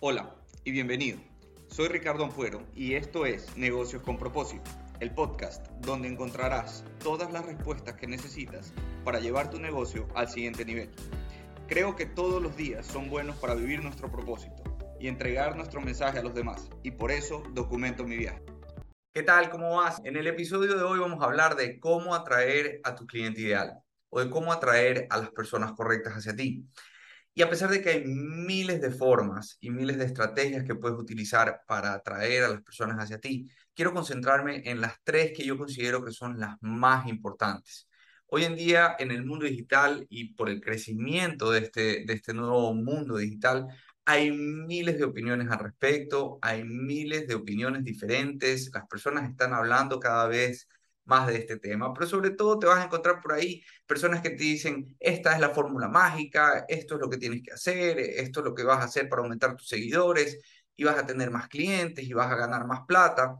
Hola 0.00 0.36
y 0.62 0.72
bienvenido. 0.72 1.18
Soy 1.68 1.88
Ricardo 1.88 2.22
Ampuero 2.22 2.62
y 2.74 2.96
esto 2.96 3.24
es 3.24 3.56
Negocios 3.56 4.02
con 4.02 4.18
propósito, 4.18 4.70
el 5.00 5.14
podcast 5.14 5.68
donde 5.80 6.06
encontrarás 6.06 6.84
todas 7.02 7.32
las 7.32 7.46
respuestas 7.46 7.96
que 7.96 8.06
necesitas 8.06 8.74
para 9.04 9.20
llevar 9.20 9.48
tu 9.48 9.58
negocio 9.58 10.06
al 10.14 10.28
siguiente 10.28 10.66
nivel. 10.66 10.90
Creo 11.66 11.96
que 11.96 12.04
todos 12.04 12.42
los 12.42 12.54
días 12.58 12.84
son 12.84 13.08
buenos 13.08 13.36
para 13.36 13.54
vivir 13.54 13.82
nuestro 13.82 14.12
propósito 14.12 14.62
y 15.00 15.08
entregar 15.08 15.56
nuestro 15.56 15.80
mensaje 15.80 16.18
a 16.18 16.22
los 16.22 16.34
demás 16.34 16.68
y 16.82 16.90
por 16.90 17.10
eso 17.10 17.42
documento 17.54 18.04
mi 18.04 18.18
viaje. 18.18 18.44
¿Qué 19.14 19.22
tal? 19.22 19.48
¿Cómo 19.48 19.76
vas? 19.76 20.02
En 20.04 20.18
el 20.18 20.26
episodio 20.26 20.76
de 20.76 20.82
hoy 20.82 20.98
vamos 20.98 21.22
a 21.22 21.24
hablar 21.24 21.56
de 21.56 21.80
cómo 21.80 22.14
atraer 22.14 22.82
a 22.84 22.94
tu 22.94 23.06
cliente 23.06 23.40
ideal 23.40 23.78
o 24.10 24.20
de 24.20 24.28
cómo 24.28 24.52
atraer 24.52 25.06
a 25.08 25.16
las 25.16 25.30
personas 25.30 25.72
correctas 25.72 26.12
hacia 26.12 26.36
ti. 26.36 26.66
Y 27.38 27.42
a 27.42 27.50
pesar 27.50 27.68
de 27.68 27.82
que 27.82 27.90
hay 27.90 28.04
miles 28.06 28.80
de 28.80 28.90
formas 28.90 29.58
y 29.60 29.68
miles 29.68 29.98
de 29.98 30.06
estrategias 30.06 30.64
que 30.64 30.74
puedes 30.74 30.98
utilizar 30.98 31.60
para 31.66 31.92
atraer 31.92 32.44
a 32.44 32.48
las 32.48 32.62
personas 32.62 32.96
hacia 32.96 33.20
ti, 33.20 33.46
quiero 33.74 33.92
concentrarme 33.92 34.62
en 34.64 34.80
las 34.80 34.94
tres 35.04 35.32
que 35.36 35.44
yo 35.44 35.58
considero 35.58 36.02
que 36.02 36.12
son 36.12 36.40
las 36.40 36.56
más 36.62 37.06
importantes. 37.06 37.88
Hoy 38.28 38.44
en 38.44 38.56
día, 38.56 38.96
en 38.98 39.10
el 39.10 39.26
mundo 39.26 39.44
digital 39.44 40.06
y 40.08 40.32
por 40.32 40.48
el 40.48 40.62
crecimiento 40.62 41.50
de 41.50 41.58
este, 41.58 42.04
de 42.06 42.14
este 42.14 42.32
nuevo 42.32 42.72
mundo 42.72 43.18
digital, 43.18 43.66
hay 44.06 44.30
miles 44.30 44.96
de 44.96 45.04
opiniones 45.04 45.50
al 45.50 45.58
respecto, 45.58 46.38
hay 46.40 46.64
miles 46.64 47.28
de 47.28 47.34
opiniones 47.34 47.84
diferentes, 47.84 48.70
las 48.72 48.86
personas 48.86 49.28
están 49.28 49.52
hablando 49.52 50.00
cada 50.00 50.26
vez 50.26 50.68
más 51.06 51.26
de 51.28 51.36
este 51.36 51.58
tema, 51.58 51.92
pero 51.94 52.06
sobre 52.06 52.30
todo 52.30 52.58
te 52.58 52.66
vas 52.66 52.78
a 52.78 52.84
encontrar 52.84 53.20
por 53.20 53.32
ahí 53.32 53.62
personas 53.86 54.20
que 54.20 54.30
te 54.30 54.42
dicen, 54.42 54.96
esta 55.00 55.32
es 55.34 55.40
la 55.40 55.50
fórmula 55.50 55.88
mágica, 55.88 56.64
esto 56.68 56.94
es 56.96 57.00
lo 57.00 57.08
que 57.08 57.16
tienes 57.18 57.42
que 57.42 57.52
hacer, 57.52 57.98
esto 57.98 58.40
es 58.40 58.44
lo 58.44 58.54
que 58.54 58.64
vas 58.64 58.80
a 58.80 58.84
hacer 58.84 59.08
para 59.08 59.22
aumentar 59.22 59.56
tus 59.56 59.68
seguidores 59.68 60.38
y 60.76 60.84
vas 60.84 60.98
a 60.98 61.06
tener 61.06 61.30
más 61.30 61.48
clientes 61.48 62.04
y 62.04 62.12
vas 62.12 62.30
a 62.30 62.36
ganar 62.36 62.66
más 62.66 62.80
plata. 62.86 63.36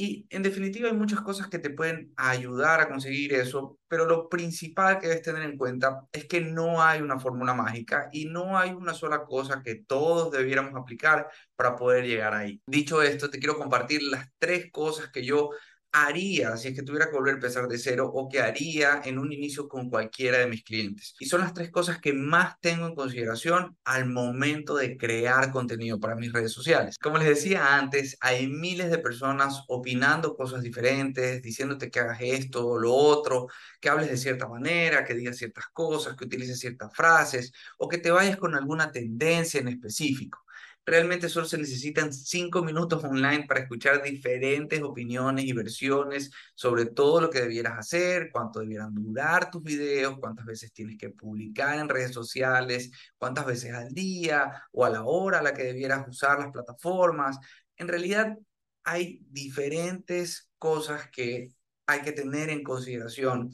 Y 0.00 0.28
en 0.30 0.44
definitiva 0.44 0.88
hay 0.88 0.94
muchas 0.94 1.22
cosas 1.22 1.48
que 1.48 1.58
te 1.58 1.70
pueden 1.70 2.12
ayudar 2.16 2.80
a 2.80 2.88
conseguir 2.88 3.34
eso, 3.34 3.80
pero 3.88 4.04
lo 4.06 4.28
principal 4.28 5.00
que 5.00 5.08
debes 5.08 5.22
tener 5.22 5.42
en 5.42 5.58
cuenta 5.58 6.06
es 6.12 6.26
que 6.26 6.40
no 6.40 6.80
hay 6.80 7.00
una 7.00 7.18
fórmula 7.18 7.52
mágica 7.52 8.08
y 8.12 8.26
no 8.26 8.56
hay 8.56 8.70
una 8.70 8.94
sola 8.94 9.24
cosa 9.24 9.60
que 9.60 9.74
todos 9.74 10.30
debiéramos 10.30 10.80
aplicar 10.80 11.28
para 11.56 11.74
poder 11.74 12.06
llegar 12.06 12.32
ahí. 12.32 12.62
Dicho 12.64 13.02
esto, 13.02 13.28
te 13.28 13.40
quiero 13.40 13.58
compartir 13.58 14.04
las 14.04 14.28
tres 14.38 14.70
cosas 14.70 15.10
que 15.10 15.24
yo 15.24 15.50
haría 15.92 16.56
si 16.56 16.68
es 16.68 16.74
que 16.74 16.82
tuviera 16.82 17.06
que 17.06 17.16
volver 17.16 17.32
a 17.32 17.36
empezar 17.36 17.66
de 17.68 17.78
cero 17.78 18.10
o 18.12 18.28
que 18.28 18.40
haría 18.40 19.00
en 19.04 19.18
un 19.18 19.32
inicio 19.32 19.68
con 19.68 19.88
cualquiera 19.88 20.38
de 20.38 20.46
mis 20.46 20.62
clientes. 20.62 21.14
Y 21.18 21.26
son 21.26 21.40
las 21.40 21.54
tres 21.54 21.70
cosas 21.70 21.98
que 22.00 22.12
más 22.12 22.58
tengo 22.60 22.86
en 22.86 22.94
consideración 22.94 23.76
al 23.84 24.06
momento 24.06 24.76
de 24.76 24.96
crear 24.96 25.50
contenido 25.50 25.98
para 25.98 26.14
mis 26.14 26.32
redes 26.32 26.52
sociales. 26.52 26.96
Como 26.98 27.18
les 27.18 27.28
decía 27.28 27.76
antes, 27.76 28.16
hay 28.20 28.48
miles 28.48 28.90
de 28.90 28.98
personas 28.98 29.64
opinando 29.68 30.36
cosas 30.36 30.62
diferentes, 30.62 31.42
diciéndote 31.42 31.90
que 31.90 32.00
hagas 32.00 32.18
esto 32.20 32.66
o 32.66 32.78
lo 32.78 32.92
otro, 32.94 33.48
que 33.80 33.88
hables 33.88 34.10
de 34.10 34.16
cierta 34.16 34.48
manera, 34.48 35.04
que 35.04 35.14
digas 35.14 35.36
ciertas 35.36 35.66
cosas, 35.72 36.16
que 36.16 36.24
utilices 36.24 36.58
ciertas 36.58 36.94
frases 36.94 37.52
o 37.78 37.88
que 37.88 37.98
te 37.98 38.10
vayas 38.10 38.36
con 38.36 38.54
alguna 38.54 38.90
tendencia 38.92 39.60
en 39.60 39.68
específico. 39.68 40.44
Realmente 40.88 41.28
solo 41.28 41.44
se 41.44 41.58
necesitan 41.58 42.14
cinco 42.14 42.62
minutos 42.62 43.04
online 43.04 43.44
para 43.46 43.60
escuchar 43.60 44.02
diferentes 44.02 44.80
opiniones 44.80 45.44
y 45.44 45.52
versiones 45.52 46.30
sobre 46.54 46.86
todo 46.86 47.20
lo 47.20 47.28
que 47.28 47.42
debieras 47.42 47.78
hacer, 47.78 48.30
cuánto 48.32 48.60
debieran 48.60 48.94
durar 48.94 49.50
tus 49.50 49.62
videos, 49.62 50.18
cuántas 50.18 50.46
veces 50.46 50.72
tienes 50.72 50.96
que 50.96 51.10
publicar 51.10 51.78
en 51.78 51.90
redes 51.90 52.12
sociales, 52.14 52.90
cuántas 53.18 53.44
veces 53.44 53.74
al 53.74 53.92
día 53.92 54.62
o 54.72 54.86
a 54.86 54.88
la 54.88 55.04
hora 55.04 55.40
a 55.40 55.42
la 55.42 55.52
que 55.52 55.64
debieras 55.64 56.08
usar 56.08 56.38
las 56.38 56.52
plataformas. 56.52 57.36
En 57.76 57.86
realidad 57.86 58.38
hay 58.82 59.20
diferentes 59.28 60.48
cosas 60.56 61.10
que 61.10 61.50
hay 61.84 62.00
que 62.00 62.12
tener 62.12 62.48
en 62.48 62.62
consideración 62.62 63.50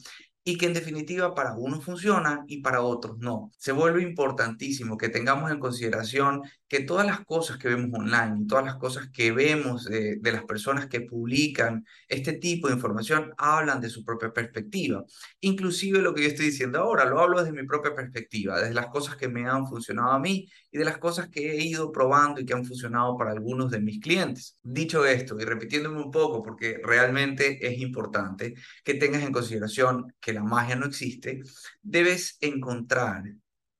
y 0.47 0.57
que 0.57 0.67
en 0.67 0.73
definitiva 0.73 1.33
para 1.33 1.55
unos 1.55 1.83
funcionan 1.83 2.45
y 2.47 2.61
para 2.61 2.81
otros 2.81 3.17
no. 3.17 3.51
Se 3.57 3.71
vuelve 3.71 4.03
importantísimo 4.03 4.95
que 4.95 5.09
tengamos 5.09 5.51
en 5.51 5.59
consideración 5.59 6.43
que 6.67 6.81
todas 6.81 7.05
las 7.05 7.25
cosas 7.25 7.57
que 7.57 7.69
vemos 7.69 7.99
online, 7.99 8.45
todas 8.47 8.63
las 8.63 8.75
cosas 8.75 9.09
que 9.11 9.31
vemos 9.31 9.85
de, 9.85 10.19
las 10.21 10.43
personas 10.43 10.85
que 10.85 11.01
publican 11.01 11.83
este 12.07 12.33
tipo 12.33 12.67
de 12.67 12.75
información 12.75 13.33
hablan 13.37 13.81
de 13.81 13.89
su 13.89 14.05
propia 14.05 14.31
perspectiva. 14.31 15.03
Inclusive 15.41 15.99
lo 15.99 16.13
que 16.13 16.21
yo 16.21 16.27
estoy 16.27 16.45
diciendo 16.47 16.79
ahora, 16.79 17.05
lo 17.05 17.19
hablo 17.19 17.39
desde 17.39 17.59
mi 17.59 17.65
propia 17.65 17.95
perspectiva, 17.95 18.59
desde 18.59 18.75
las 18.75 18.87
cosas 18.87 19.15
que 19.15 19.27
me 19.27 19.47
han 19.47 19.67
funcionado 19.67 20.11
a 20.11 20.19
mí 20.19 20.47
y 20.71 20.77
de 20.77 20.85
las 20.85 20.99
cosas 20.99 21.29
que 21.29 21.53
he 21.53 21.63
ido 21.63 21.91
probando 21.91 22.39
y 22.39 22.45
que 22.45 22.53
han 22.53 22.65
funcionado 22.65 23.17
para 23.17 23.31
algunos 23.31 23.71
de 23.71 23.79
mis 23.79 23.99
clientes. 23.99 24.57
Dicho 24.61 25.05
esto 25.05 25.37
y 25.39 25.43
repitiéndome 25.43 26.03
un 26.03 26.11
poco 26.11 26.43
porque 26.43 26.79
realmente 26.83 27.65
es 27.65 27.79
importante 27.79 28.53
que 28.83 28.93
tengas 28.93 29.23
en 29.23 29.31
consideración 29.31 30.13
que 30.19 30.34
la 30.35 30.43
magia 30.43 30.75
no 30.75 30.85
existe, 30.85 31.41
debes 31.81 32.37
encontrar 32.41 33.23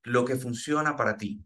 lo 0.03 0.25
que 0.25 0.35
funciona 0.35 0.95
para 0.95 1.17
ti. 1.17 1.45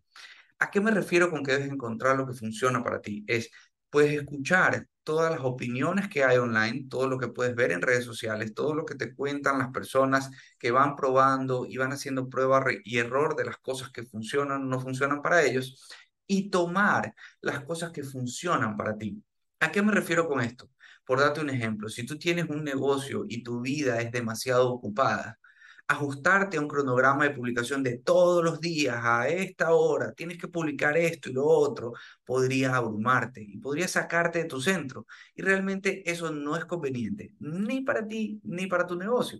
¿A 0.59 0.71
qué 0.71 0.81
me 0.81 0.91
refiero 0.91 1.29
con 1.29 1.43
que 1.43 1.53
debes 1.53 1.69
encontrar 1.69 2.17
lo 2.17 2.27
que 2.27 2.33
funciona 2.33 2.83
para 2.83 3.01
ti? 3.01 3.23
Es, 3.27 3.49
puedes 3.89 4.13
escuchar 4.13 4.87
todas 5.03 5.31
las 5.31 5.41
opiniones 5.41 6.07
que 6.09 6.23
hay 6.23 6.37
online, 6.37 6.85
todo 6.89 7.07
lo 7.07 7.17
que 7.17 7.29
puedes 7.29 7.55
ver 7.55 7.71
en 7.71 7.81
redes 7.81 8.05
sociales, 8.05 8.53
todo 8.53 8.75
lo 8.75 8.85
que 8.85 8.95
te 8.95 9.15
cuentan 9.15 9.57
las 9.57 9.69
personas 9.69 10.29
que 10.59 10.71
van 10.71 10.95
probando 10.95 11.65
y 11.65 11.77
van 11.77 11.93
haciendo 11.93 12.29
prueba 12.29 12.63
y 12.83 12.97
error 12.99 13.35
de 13.35 13.45
las 13.45 13.57
cosas 13.57 13.91
que 13.91 14.03
funcionan 14.03 14.61
o 14.61 14.65
no 14.65 14.79
funcionan 14.79 15.21
para 15.21 15.43
ellos, 15.43 15.89
y 16.27 16.51
tomar 16.51 17.15
las 17.41 17.63
cosas 17.63 17.91
que 17.91 18.03
funcionan 18.03 18.77
para 18.77 18.95
ti. 18.97 19.23
¿A 19.61 19.71
qué 19.71 19.81
me 19.81 19.91
refiero 19.91 20.27
con 20.27 20.41
esto? 20.41 20.69
Por 21.09 21.21
darte 21.21 21.41
un 21.41 21.49
ejemplo, 21.49 21.89
si 21.89 22.05
tú 22.05 22.19
tienes 22.19 22.47
un 22.49 22.63
negocio 22.63 23.25
y 23.27 23.41
tu 23.41 23.61
vida 23.61 23.99
es 23.99 24.11
demasiado 24.11 24.69
ocupada, 24.71 25.39
ajustarte 25.87 26.57
a 26.57 26.61
un 26.61 26.67
cronograma 26.67 27.23
de 27.23 27.31
publicación 27.31 27.81
de 27.81 27.97
todos 27.97 28.43
los 28.43 28.59
días 28.61 28.95
a 29.01 29.27
esta 29.27 29.73
hora, 29.73 30.13
tienes 30.13 30.37
que 30.37 30.47
publicar 30.47 30.95
esto 30.97 31.31
y 31.31 31.33
lo 31.33 31.47
otro, 31.47 31.93
podría 32.23 32.75
abrumarte 32.75 33.41
y 33.41 33.57
podría 33.57 33.87
sacarte 33.87 34.37
de 34.37 34.45
tu 34.45 34.61
centro. 34.61 35.07
Y 35.33 35.41
realmente 35.41 36.07
eso 36.07 36.31
no 36.31 36.55
es 36.55 36.65
conveniente, 36.65 37.33
ni 37.39 37.81
para 37.81 38.05
ti 38.05 38.39
ni 38.43 38.67
para 38.67 38.85
tu 38.85 38.95
negocio. 38.95 39.39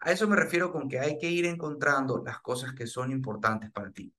A 0.00 0.12
eso 0.12 0.26
me 0.26 0.36
refiero 0.36 0.72
con 0.72 0.88
que 0.88 0.98
hay 0.98 1.18
que 1.18 1.30
ir 1.30 1.44
encontrando 1.44 2.22
las 2.24 2.40
cosas 2.40 2.72
que 2.72 2.86
son 2.86 3.12
importantes 3.12 3.70
para 3.70 3.92
ti 3.92 4.10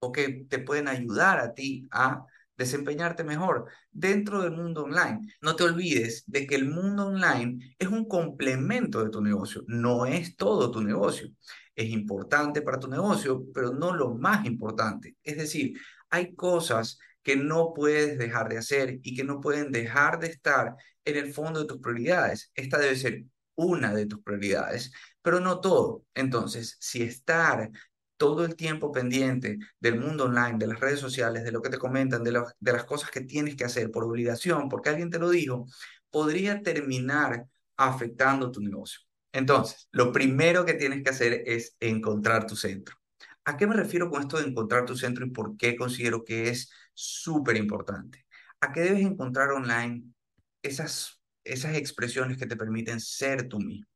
o 0.00 0.10
que 0.10 0.44
te 0.48 0.58
pueden 0.58 0.88
ayudar 0.88 1.38
a 1.38 1.54
ti 1.54 1.86
a 1.92 2.26
desempeñarte 2.56 3.24
mejor 3.24 3.66
dentro 3.90 4.42
del 4.42 4.52
mundo 4.52 4.84
online. 4.84 5.20
No 5.40 5.56
te 5.56 5.64
olvides 5.64 6.24
de 6.26 6.46
que 6.46 6.54
el 6.54 6.68
mundo 6.68 7.06
online 7.06 7.76
es 7.78 7.88
un 7.88 8.06
complemento 8.06 9.02
de 9.02 9.10
tu 9.10 9.20
negocio, 9.20 9.64
no 9.66 10.06
es 10.06 10.36
todo 10.36 10.70
tu 10.70 10.82
negocio. 10.82 11.28
Es 11.74 11.88
importante 11.88 12.62
para 12.62 12.78
tu 12.78 12.88
negocio, 12.88 13.44
pero 13.54 13.72
no 13.72 13.94
lo 13.94 14.14
más 14.14 14.44
importante. 14.46 15.16
Es 15.22 15.38
decir, 15.38 15.78
hay 16.10 16.34
cosas 16.34 16.98
que 17.22 17.36
no 17.36 17.72
puedes 17.74 18.18
dejar 18.18 18.48
de 18.48 18.58
hacer 18.58 18.98
y 19.02 19.14
que 19.16 19.24
no 19.24 19.40
pueden 19.40 19.72
dejar 19.72 20.18
de 20.18 20.26
estar 20.28 20.74
en 21.04 21.16
el 21.16 21.32
fondo 21.32 21.60
de 21.60 21.66
tus 21.66 21.78
prioridades. 21.78 22.50
Esta 22.54 22.78
debe 22.78 22.96
ser 22.96 23.24
una 23.54 23.94
de 23.94 24.06
tus 24.06 24.22
prioridades, 24.22 24.92
pero 25.22 25.40
no 25.40 25.60
todo. 25.60 26.04
Entonces, 26.14 26.76
si 26.80 27.02
estar 27.02 27.70
todo 28.22 28.44
el 28.44 28.54
tiempo 28.54 28.92
pendiente 28.92 29.58
del 29.80 29.98
mundo 29.98 30.26
online, 30.26 30.56
de 30.56 30.68
las 30.68 30.78
redes 30.78 31.00
sociales, 31.00 31.42
de 31.42 31.50
lo 31.50 31.60
que 31.60 31.70
te 31.70 31.76
comentan, 31.76 32.22
de, 32.22 32.30
las 32.30 32.84
cosas 32.84 33.10
que 33.10 33.22
tienes 33.22 33.56
que 33.56 33.64
hacer 33.64 33.90
por 33.90 34.04
obligación, 34.04 34.68
porque 34.68 34.90
alguien 34.90 35.10
te 35.10 35.18
lo 35.18 35.28
dijo, 35.28 35.66
podría 36.08 36.62
terminar 36.62 37.48
afectando 37.76 38.52
tu 38.52 38.60
negocio. 38.60 39.00
Entonces, 39.32 39.88
lo 39.90 40.12
primero 40.12 40.64
que 40.64 40.74
tienes 40.74 41.02
que 41.02 41.10
hacer 41.10 41.42
es 41.46 41.76
encontrar 41.80 42.46
tu 42.46 42.54
centro. 42.54 42.94
¿A 43.44 43.56
qué 43.56 43.66
me 43.66 43.74
refiero 43.74 44.08
con 44.08 44.22
esto 44.22 44.38
de 44.38 44.46
encontrar 44.46 44.84
tu 44.84 44.96
centro 44.96 45.26
y 45.26 45.30
por 45.30 45.56
qué 45.56 45.74
considero 45.74 46.22
que 46.22 46.48
es 46.48 46.70
súper 46.94 47.56
importante? 47.56 48.24
¿A 48.60 48.70
qué 48.70 48.82
debes 48.82 49.02
encontrar 49.02 49.50
online 49.50 50.04
esas, 50.62 51.20
esas 51.42 51.74
expresiones 51.74 52.38
que 52.38 52.46
te 52.46 52.54
permiten 52.56 53.00
ser 53.00 53.48
tú 53.48 53.58
mismo? 53.58 53.91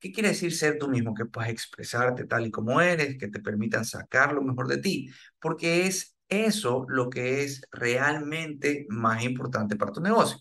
¿Qué 0.00 0.12
quiere 0.12 0.28
decir 0.30 0.54
ser 0.54 0.78
tú 0.78 0.88
mismo? 0.88 1.14
Que 1.14 1.26
puedas 1.26 1.50
expresarte 1.50 2.24
tal 2.24 2.46
y 2.46 2.50
como 2.50 2.80
eres, 2.80 3.18
que 3.18 3.28
te 3.28 3.40
permitan 3.40 3.84
sacar 3.84 4.32
lo 4.32 4.42
mejor 4.42 4.68
de 4.68 4.78
ti, 4.78 5.10
porque 5.40 5.86
es 5.86 6.16
eso 6.28 6.84
lo 6.88 7.10
que 7.10 7.42
es 7.42 7.62
realmente 7.72 8.86
más 8.90 9.24
importante 9.24 9.76
para 9.76 9.92
tu 9.92 10.00
negocio. 10.00 10.38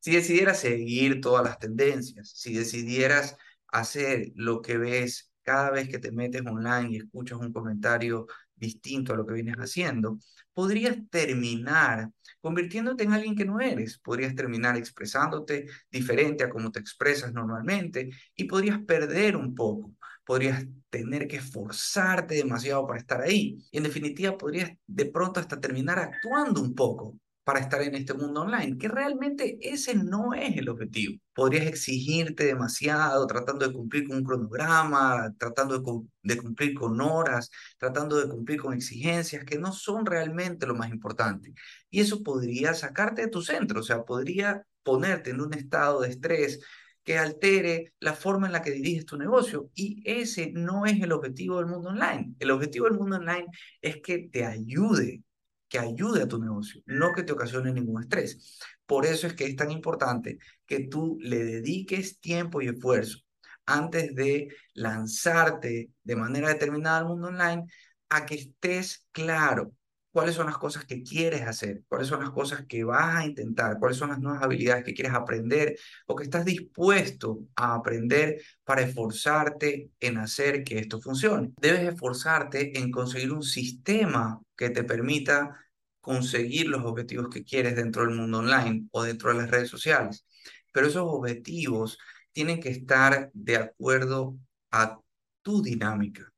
Si 0.00 0.12
decidieras 0.12 0.60
seguir 0.60 1.20
todas 1.20 1.44
las 1.44 1.58
tendencias, 1.58 2.30
si 2.30 2.54
decidieras 2.54 3.36
hacer 3.68 4.32
lo 4.36 4.62
que 4.62 4.78
ves 4.78 5.32
cada 5.42 5.70
vez 5.70 5.88
que 5.88 5.98
te 5.98 6.12
metes 6.12 6.42
online 6.46 6.90
y 6.92 6.96
escuchas 6.98 7.38
un 7.38 7.52
comentario 7.52 8.26
distinto 8.56 9.12
a 9.12 9.16
lo 9.16 9.26
que 9.26 9.34
vienes 9.34 9.56
haciendo, 9.56 10.18
podrías 10.52 10.96
terminar 11.10 12.10
convirtiéndote 12.40 13.04
en 13.04 13.12
alguien 13.12 13.36
que 13.36 13.44
no 13.44 13.60
eres. 13.60 13.98
Podrías 13.98 14.34
terminar 14.34 14.76
expresándote 14.76 15.66
diferente 15.90 16.44
a 16.44 16.50
como 16.50 16.72
te 16.72 16.80
expresas 16.80 17.32
normalmente 17.32 18.10
y 18.34 18.44
podrías 18.44 18.80
perder 18.80 19.36
un 19.36 19.54
poco 19.54 19.92
podrías 20.26 20.66
tener 20.90 21.28
que 21.28 21.36
esforzarte 21.36 22.34
demasiado 22.34 22.84
para 22.86 22.98
estar 22.98 23.20
ahí. 23.22 23.58
Y 23.70 23.78
en 23.78 23.84
definitiva, 23.84 24.36
podrías 24.36 24.72
de 24.86 25.06
pronto 25.06 25.38
hasta 25.38 25.60
terminar 25.60 26.00
actuando 26.00 26.60
un 26.60 26.74
poco 26.74 27.16
para 27.46 27.60
estar 27.60 27.80
en 27.80 27.94
este 27.94 28.12
mundo 28.12 28.42
online, 28.42 28.76
que 28.76 28.88
realmente 28.88 29.56
ese 29.60 29.94
no 29.94 30.34
es 30.34 30.56
el 30.56 30.68
objetivo. 30.68 31.20
Podrías 31.32 31.66
exigirte 31.66 32.44
demasiado 32.44 33.24
tratando 33.28 33.68
de 33.68 33.72
cumplir 33.72 34.08
con 34.08 34.16
un 34.16 34.24
cronograma, 34.24 35.32
tratando 35.38 35.78
de, 35.78 36.36
cumplir 36.38 36.74
con 36.74 37.00
horas, 37.00 37.48
tratando 37.78 38.16
de 38.16 38.28
cumplir 38.28 38.60
con 38.60 38.74
exigencias 38.74 39.44
que 39.44 39.58
no 39.60 39.72
son 39.72 40.06
realmente 40.06 40.66
lo 40.66 40.74
más 40.74 40.90
importante. 40.90 41.54
Y 41.88 42.00
eso 42.00 42.24
podría 42.24 42.74
sacarte 42.74 43.22
de 43.22 43.28
tu 43.28 43.42
centro, 43.42 43.78
o 43.78 43.84
sea, 43.84 44.02
podría 44.04 44.66
ponerte 44.82 45.30
en 45.30 45.40
un 45.40 45.54
estado 45.54 46.00
de 46.00 46.08
estrés 46.08 46.58
que 47.04 47.16
altere 47.16 47.92
la 48.00 48.14
forma 48.14 48.48
en 48.48 48.54
la 48.54 48.62
que 48.62 48.72
diriges 48.72 49.06
tu 49.06 49.16
negocio. 49.16 49.70
Y 49.72 50.02
ese 50.04 50.50
no 50.52 50.84
es 50.84 51.00
el 51.00 51.12
objetivo 51.12 51.58
del 51.58 51.66
mundo 51.66 51.90
online. 51.90 52.34
El 52.40 52.50
objetivo 52.50 52.86
del 52.86 52.98
mundo 52.98 53.18
online 53.18 53.46
es 53.80 53.98
que 54.02 54.28
te 54.32 54.44
ayude 54.44 55.22
que 55.68 55.78
ayude 55.78 56.22
a 56.22 56.28
tu 56.28 56.38
negocio, 56.38 56.82
no 56.86 57.12
que 57.12 57.22
te 57.22 57.32
ocasione 57.32 57.72
ningún 57.72 58.02
estrés. 58.02 58.58
Por 58.86 59.06
eso 59.06 59.26
es 59.26 59.34
que 59.34 59.46
es 59.46 59.56
tan 59.56 59.70
importante 59.70 60.38
que 60.66 60.86
tú 60.88 61.18
le 61.20 61.44
dediques 61.44 62.20
tiempo 62.20 62.62
y 62.62 62.68
esfuerzo 62.68 63.18
antes 63.66 64.14
de 64.14 64.48
lanzarte 64.74 65.90
de 66.04 66.16
manera 66.16 66.48
determinada 66.48 66.98
al 66.98 67.06
mundo 67.06 67.28
online 67.28 67.64
a 68.08 68.24
que 68.24 68.36
estés 68.36 69.06
claro 69.10 69.72
cuáles 70.16 70.34
son 70.34 70.46
las 70.46 70.56
cosas 70.56 70.86
que 70.86 71.02
quieres 71.02 71.42
hacer, 71.42 71.82
cuáles 71.88 72.08
son 72.08 72.20
las 72.20 72.30
cosas 72.30 72.64
que 72.64 72.84
vas 72.84 73.16
a 73.16 73.26
intentar, 73.26 73.78
cuáles 73.78 73.98
son 73.98 74.08
las 74.08 74.18
nuevas 74.18 74.42
habilidades 74.42 74.82
que 74.82 74.94
quieres 74.94 75.12
aprender 75.12 75.78
o 76.06 76.16
que 76.16 76.24
estás 76.24 76.46
dispuesto 76.46 77.40
a 77.54 77.74
aprender 77.74 78.40
para 78.64 78.80
esforzarte 78.80 79.90
en 80.00 80.16
hacer 80.16 80.64
que 80.64 80.78
esto 80.78 81.02
funcione. 81.02 81.52
Debes 81.60 81.92
esforzarte 81.92 82.78
en 82.78 82.90
conseguir 82.90 83.30
un 83.30 83.42
sistema 83.42 84.40
que 84.56 84.70
te 84.70 84.84
permita 84.84 85.54
conseguir 86.00 86.68
los 86.68 86.82
objetivos 86.86 87.28
que 87.28 87.44
quieres 87.44 87.76
dentro 87.76 88.06
del 88.06 88.16
mundo 88.16 88.38
online 88.38 88.88
o 88.92 89.02
dentro 89.02 89.28
de 89.30 89.36
las 89.36 89.50
redes 89.50 89.68
sociales. 89.68 90.24
Pero 90.72 90.86
esos 90.86 91.04
objetivos 91.04 91.98
tienen 92.32 92.58
que 92.58 92.70
estar 92.70 93.30
de 93.34 93.56
acuerdo 93.56 94.38
a 94.70 94.98
tu 95.42 95.60
dinámica 95.62 96.32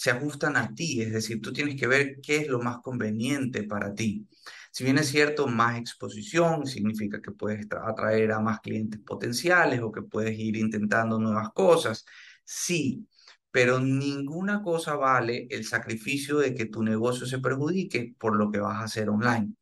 se 0.00 0.10
ajustan 0.10 0.56
a 0.56 0.74
ti, 0.74 1.02
es 1.02 1.12
decir, 1.12 1.42
tú 1.42 1.52
tienes 1.52 1.78
que 1.78 1.86
ver 1.86 2.22
qué 2.22 2.38
es 2.38 2.48
lo 2.48 2.58
más 2.58 2.78
conveniente 2.78 3.64
para 3.64 3.94
ti. 3.94 4.26
Si 4.72 4.82
bien 4.82 4.96
es 4.96 5.08
cierto, 5.08 5.46
más 5.46 5.78
exposición 5.78 6.66
significa 6.66 7.20
que 7.20 7.32
puedes 7.32 7.66
atraer 7.70 8.32
a 8.32 8.40
más 8.40 8.60
clientes 8.60 8.98
potenciales 9.04 9.82
o 9.82 9.92
que 9.92 10.00
puedes 10.00 10.38
ir 10.38 10.56
intentando 10.56 11.18
nuevas 11.18 11.50
cosas, 11.52 12.06
sí, 12.42 13.06
pero 13.50 13.78
ninguna 13.78 14.62
cosa 14.62 14.94
vale 14.94 15.46
el 15.50 15.66
sacrificio 15.66 16.38
de 16.38 16.54
que 16.54 16.64
tu 16.64 16.82
negocio 16.82 17.26
se 17.26 17.38
perjudique 17.38 18.14
por 18.18 18.36
lo 18.36 18.50
que 18.50 18.58
vas 18.58 18.78
a 18.78 18.84
hacer 18.84 19.10
online. 19.10 19.52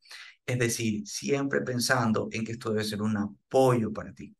Es 0.45 0.57
decir, 0.57 1.05
siempre 1.05 1.59
pensando 1.63 2.29
en 2.31 2.45
que 2.45 2.53
esto 2.53 2.69
debe 2.69 2.85
ser 2.85 3.01
un 3.01 3.17
apoyo 3.17 3.91
para 3.91 4.13
ti. 4.13 4.33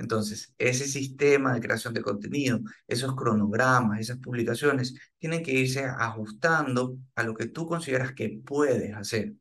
Entonces, 0.00 0.54
ese 0.58 0.86
sistema 0.88 1.52
de 1.54 1.60
creación 1.60 1.92
de 1.92 2.02
contenido, 2.02 2.60
esos 2.88 3.14
cronogramas, 3.14 4.00
esas 4.00 4.18
publicaciones, 4.18 4.94
tienen 5.18 5.42
que 5.42 5.52
irse 5.52 5.84
ajustando 5.84 6.96
a 7.14 7.22
lo 7.22 7.34
que 7.34 7.46
tú 7.46 7.66
consideras 7.66 8.14
que 8.14 8.40
puedes 8.44 8.94
hacer. 8.96 9.34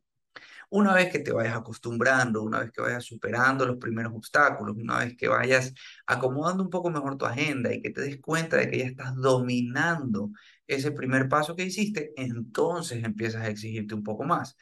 Una 0.69 0.93
vez 0.93 1.11
que 1.11 1.19
te 1.19 1.31
vayas 1.31 1.55
acostumbrando, 1.55 2.43
una 2.43 2.59
vez 2.59 2.71
que 2.71 2.81
vayas 2.81 3.05
superando 3.05 3.65
los 3.65 3.77
primeros 3.77 4.13
obstáculos, 4.13 4.75
una 4.77 4.99
vez 4.99 5.15
que 5.17 5.29
vayas 5.29 5.73
acomodando 6.05 6.61
un 6.63 6.69
poco 6.69 6.89
mejor 6.89 7.17
tu 7.17 7.25
agenda 7.25 7.73
y 7.73 7.81
que 7.81 7.91
te 7.91 8.01
des 8.01 8.19
cuenta 8.21 8.57
de 8.57 8.69
que 8.69 8.79
ya 8.79 8.85
estás 8.85 9.15
dominando 9.15 10.31
ese 10.67 10.91
primer 10.91 11.29
paso 11.29 11.55
que 11.55 11.63
hiciste, 11.65 12.11
entonces 12.17 13.03
empiezas 13.03 13.43
a 13.43 13.49
exigirte 13.49 13.95
un 13.95 14.03
poco 14.03 14.25
más. 14.25 14.57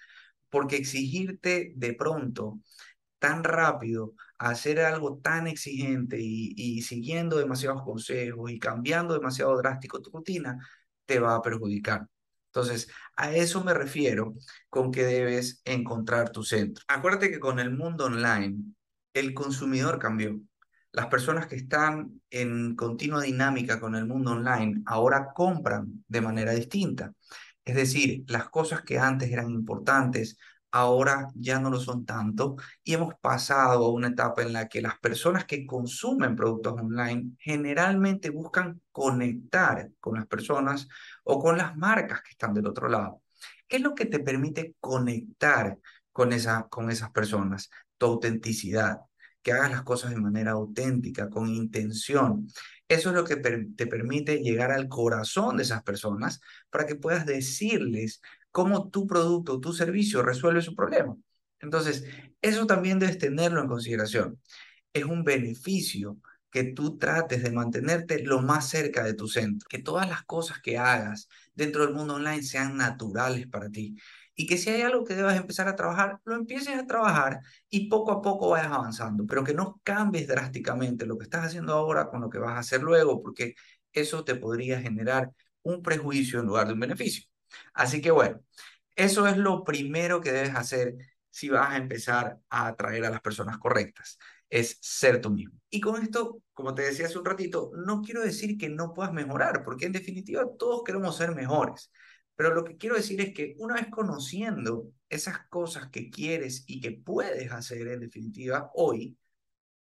Porque 0.49 0.77
exigirte 0.77 1.73
de 1.75 1.93
pronto 1.93 2.59
tan 3.19 3.43
rápido 3.43 4.13
hacer 4.37 4.79
algo 4.79 5.17
tan 5.17 5.47
exigente 5.47 6.17
y, 6.19 6.81
siguiendo 6.81 7.37
demasiados 7.37 7.83
consejos 7.83 8.51
y 8.51 8.59
cambiando 8.59 9.13
demasiado 9.13 9.57
drástico 9.57 10.01
tu 10.01 10.11
rutina, 10.11 10.57
te 11.05 11.19
va 11.19 11.35
a 11.35 11.41
perjudicar. 11.41 12.07
Entonces, 12.47 12.89
a 13.15 13.33
eso 13.33 13.63
me 13.63 13.73
refiero 13.73 14.35
con 14.69 14.91
que 14.91 15.03
debes 15.03 15.61
encontrar 15.65 16.31
tu 16.31 16.43
centro. 16.43 16.83
Acuérdate 16.87 17.29
que 17.29 17.39
con 17.39 17.59
el 17.59 17.71
mundo 17.71 18.05
online, 18.05 18.57
el 19.13 19.33
consumidor 19.33 19.99
cambió. 19.99 20.39
Las 20.91 21.07
personas 21.07 21.47
que 21.47 21.55
están 21.55 22.21
en 22.29 22.75
continua 22.75 23.21
dinámica 23.21 23.79
con 23.79 23.95
el 23.95 24.05
mundo 24.05 24.31
online 24.31 24.81
ahora 24.85 25.27
compran 25.35 26.03
de 26.07 26.21
manera 26.21 26.53
distinta. 26.53 27.13
Es 27.63 27.75
decir, 27.75 28.23
las 28.27 28.49
cosas 28.49 28.81
que 28.81 28.97
antes 28.97 29.29
eran 29.31 29.51
importantes 29.51 30.37
ahora 30.71 31.29
ya 31.35 31.59
no 31.59 31.69
lo 31.69 31.79
son 31.79 32.05
tanto 32.05 32.55
y 32.83 32.93
hemos 32.93 33.13
pasado 33.21 33.85
a 33.85 33.91
una 33.91 34.09
etapa 34.09 34.41
en 34.41 34.53
la 34.53 34.67
que 34.67 34.81
las 34.81 34.99
personas 34.99 35.45
que 35.45 35.65
consumen 35.65 36.35
productos 36.35 36.73
online 36.73 37.31
generalmente 37.39 38.29
buscan 38.29 38.81
conectar 38.91 39.89
con 39.99 40.15
las 40.15 40.27
personas 40.27 40.87
o 41.23 41.39
con 41.39 41.57
las 41.57 41.75
marcas 41.77 42.21
que 42.21 42.31
están 42.31 42.53
del 42.53 42.67
otro 42.67 42.89
lado. 42.89 43.21
¿Qué 43.67 43.77
es 43.77 43.81
lo 43.81 43.95
que 43.95 44.05
te 44.05 44.19
permite 44.19 44.75
conectar 44.79 45.77
con, 46.11 46.33
esa, 46.33 46.67
con 46.69 46.89
esas 46.89 47.11
personas? 47.11 47.69
Tu 47.97 48.05
autenticidad, 48.05 48.99
que 49.41 49.51
hagas 49.51 49.71
las 49.71 49.83
cosas 49.83 50.11
de 50.11 50.17
manera 50.17 50.51
auténtica, 50.51 51.29
con 51.29 51.47
intención. 51.47 52.47
Eso 52.87 53.09
es 53.09 53.15
lo 53.15 53.25
que 53.25 53.35
te 53.35 53.87
permite 53.87 54.37
llegar 54.39 54.71
al 54.71 54.87
corazón 54.87 55.57
de 55.57 55.63
esas 55.63 55.83
personas 55.83 56.39
para 56.69 56.85
que 56.85 56.95
puedas 56.95 57.25
decirles 57.25 58.21
cómo 58.57 58.89
tu 58.89 59.05
producto 59.05 59.53
o 59.53 59.59
tu 59.59 59.71
servicio 59.71 60.23
resuelve 60.23 60.63
su 60.63 60.73
problema. 60.73 61.15
Entonces, 61.59 62.05
eso 62.41 62.65
también 62.65 62.97
debes 62.97 63.19
tenerlo 63.19 63.61
en 63.61 63.67
consideración. 63.67 64.41
Es 64.91 65.03
un 65.05 65.23
beneficio 65.23 66.17
que 66.49 66.63
tú 66.63 66.97
trates 66.97 67.43
de 67.43 67.51
mantenerte 67.51 68.23
lo 68.23 68.41
más 68.41 68.67
cerca 68.67 69.03
de 69.03 69.13
tu 69.13 69.27
centro, 69.27 69.67
que 69.69 69.77
todas 69.77 70.09
las 70.09 70.23
cosas 70.23 70.59
que 70.59 70.79
hagas 70.79 71.29
dentro 71.53 71.85
del 71.85 71.93
mundo 71.93 72.15
online 72.15 72.41
sean 72.41 72.77
naturales 72.77 73.45
para 73.47 73.69
ti 73.69 73.95
y 74.33 74.47
que 74.47 74.57
si 74.57 74.71
hay 74.71 74.81
algo 74.81 75.03
que 75.03 75.13
debas 75.15 75.37
empezar 75.37 75.67
a 75.67 75.75
trabajar, 75.75 76.19
lo 76.25 76.33
empieces 76.33 76.75
a 76.79 76.87
trabajar 76.87 77.41
y 77.69 77.87
poco 77.89 78.11
a 78.11 78.23
poco 78.23 78.49
vayas 78.49 78.71
avanzando, 78.71 79.27
pero 79.27 79.43
que 79.43 79.53
no 79.53 79.79
cambies 79.83 80.27
drásticamente 80.27 81.05
lo 81.05 81.15
que 81.19 81.25
estás 81.25 81.45
haciendo 81.45 81.73
ahora 81.73 82.09
con 82.09 82.21
lo 82.21 82.29
que 82.31 82.39
vas 82.39 82.53
a 82.55 82.59
hacer 82.59 82.81
luego, 82.81 83.21
porque 83.21 83.53
eso 83.91 84.23
te 84.23 84.33
podría 84.35 84.81
generar 84.81 85.29
un 85.61 85.83
prejuicio 85.83 86.39
en 86.39 86.47
lugar 86.47 86.65
de 86.67 86.73
un 86.73 86.79
beneficio. 86.79 87.23
Así 87.73 88.01
que 88.01 88.11
bueno, 88.11 88.41
eso 88.95 89.27
es 89.27 89.37
lo 89.37 89.63
primero 89.63 90.21
que 90.21 90.31
debes 90.31 90.55
hacer 90.55 90.97
si 91.29 91.49
vas 91.49 91.69
a 91.69 91.77
empezar 91.77 92.39
a 92.49 92.67
atraer 92.67 93.05
a 93.05 93.11
las 93.11 93.21
personas 93.21 93.59
correctas, 93.59 94.17
es 94.49 94.79
ser 94.81 95.21
tú 95.21 95.29
mismo. 95.29 95.59
Y 95.69 95.79
con 95.79 96.01
esto, 96.01 96.41
como 96.51 96.73
te 96.73 96.81
decía 96.81 97.05
hace 97.05 97.19
un 97.19 97.25
ratito, 97.25 97.71
no 97.75 98.01
quiero 98.01 98.23
decir 98.23 98.57
que 98.57 98.69
no 98.69 98.91
puedas 98.91 99.13
mejorar, 99.13 99.63
porque 99.63 99.85
en 99.85 99.91
definitiva 99.91 100.47
todos 100.57 100.83
queremos 100.83 101.15
ser 101.15 101.35
mejores. 101.35 101.91
Pero 102.35 102.55
lo 102.55 102.63
que 102.63 102.77
quiero 102.77 102.95
decir 102.95 103.21
es 103.21 103.35
que 103.35 103.55
una 103.59 103.75
vez 103.75 103.87
conociendo 103.91 104.91
esas 105.09 105.47
cosas 105.49 105.89
que 105.91 106.09
quieres 106.09 106.63
y 106.65 106.81
que 106.81 106.91
puedes 106.91 107.51
hacer 107.51 107.87
en 107.87 107.99
definitiva 107.99 108.71
hoy, 108.73 109.15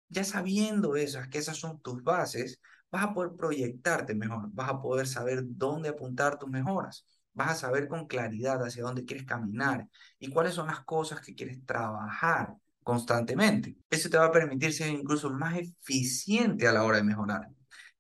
ya 0.09 0.25
sabiendo 0.25 0.97
esas, 0.97 1.29
que 1.29 1.39
esas 1.39 1.59
son 1.59 1.83
tus 1.83 2.03
bases, 2.03 2.61
vas 2.91 3.05
a 3.05 3.13
poder 3.13 3.33
proyectarte 3.37 4.15
mejor, 4.15 4.49
vas 4.53 4.71
a 4.71 4.81
poder 4.81 5.07
saber 5.07 5.43
dónde 5.45 5.91
apuntar 5.91 6.39
tus 6.39 6.49
mejoras 6.49 7.07
vas 7.35 7.51
a 7.51 7.55
saber 7.55 7.89
con 7.89 8.07
claridad 8.07 8.63
hacia 8.63 8.83
dónde 8.83 9.05
quieres 9.05 9.27
caminar 9.27 9.87
y 10.19 10.29
cuáles 10.31 10.55
son 10.55 10.67
las 10.67 10.81
cosas 10.85 11.21
que 11.21 11.35
quieres 11.35 11.65
trabajar 11.65 12.55
constantemente. 12.83 13.77
Eso 13.91 14.11
te 14.11 14.19
va 14.19 14.27
a 14.27 14.33
permitir 14.33 14.73
ser 14.73 14.89
incluso 14.89 15.31
más 15.31 15.57
eficiente 15.57 16.67
a 16.67 16.73
la 16.73 16.85
hora 16.85 16.99
de 16.99 17.05
mejorar. 17.05 17.49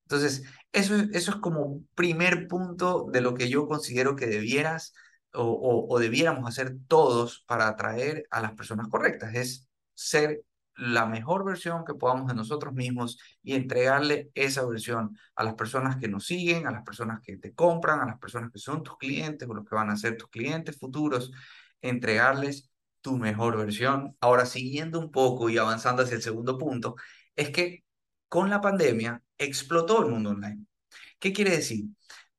Entonces, 0.03 0.45
eso, 0.73 0.95
eso 1.12 1.31
es 1.31 1.37
como 1.39 1.83
primer 1.95 2.49
punto 2.49 3.09
de 3.11 3.21
lo 3.21 3.35
que 3.35 3.49
yo 3.49 3.67
considero 3.67 4.17
que 4.17 4.27
debieras 4.27 4.93
o, 5.33 5.87
o 5.89 5.99
debiéramos 5.99 6.49
hacer 6.49 6.77
todos 6.89 7.45
para 7.47 7.69
atraer 7.69 8.27
a 8.31 8.41
las 8.41 8.53
personas 8.53 8.89
correctas, 8.89 9.35
es 9.35 9.69
ser 9.95 10.43
la 10.76 11.07
mejor 11.07 11.45
versión 11.45 11.85
que 11.85 11.95
podamos 11.95 12.29
de 12.29 12.35
nosotros 12.35 12.73
mismos 12.73 13.19
y 13.43 13.55
entregarle 13.55 14.31
esa 14.35 14.64
versión 14.67 15.17
a 15.35 15.45
las 15.45 15.55
personas 15.55 15.97
que 15.97 16.09
nos 16.09 16.26
siguen, 16.26 16.67
a 16.67 16.71
las 16.71 16.83
personas 16.83 17.21
que 17.21 17.37
te 17.37 17.55
compran, 17.55 18.00
a 18.00 18.07
las 18.07 18.19
personas 18.19 18.50
que 18.50 18.59
son 18.59 18.83
tus 18.83 18.97
clientes 18.97 19.49
o 19.49 19.55
los 19.55 19.64
que 19.64 19.75
van 19.75 19.91
a 19.91 19.97
ser 19.97 20.17
tus 20.17 20.29
clientes 20.29 20.79
futuros, 20.79 21.33
entregarles 21.83 22.71
tu 23.00 23.19
mejor 23.19 23.59
versión. 23.59 24.17
Ahora, 24.21 24.47
siguiendo 24.47 24.99
un 24.99 25.11
poco 25.11 25.50
y 25.50 25.59
avanzando 25.59 26.02
hacia 26.02 26.17
el 26.17 26.23
segundo 26.23 26.57
punto, 26.59 26.97
es 27.37 27.50
que 27.50 27.85
con 28.29 28.49
la 28.49 28.61
pandemia 28.61 29.23
explotó 29.37 30.02
el 30.05 30.11
mundo 30.11 30.31
online. 30.31 30.64
¿Qué 31.19 31.33
quiere 31.33 31.50
decir? 31.52 31.85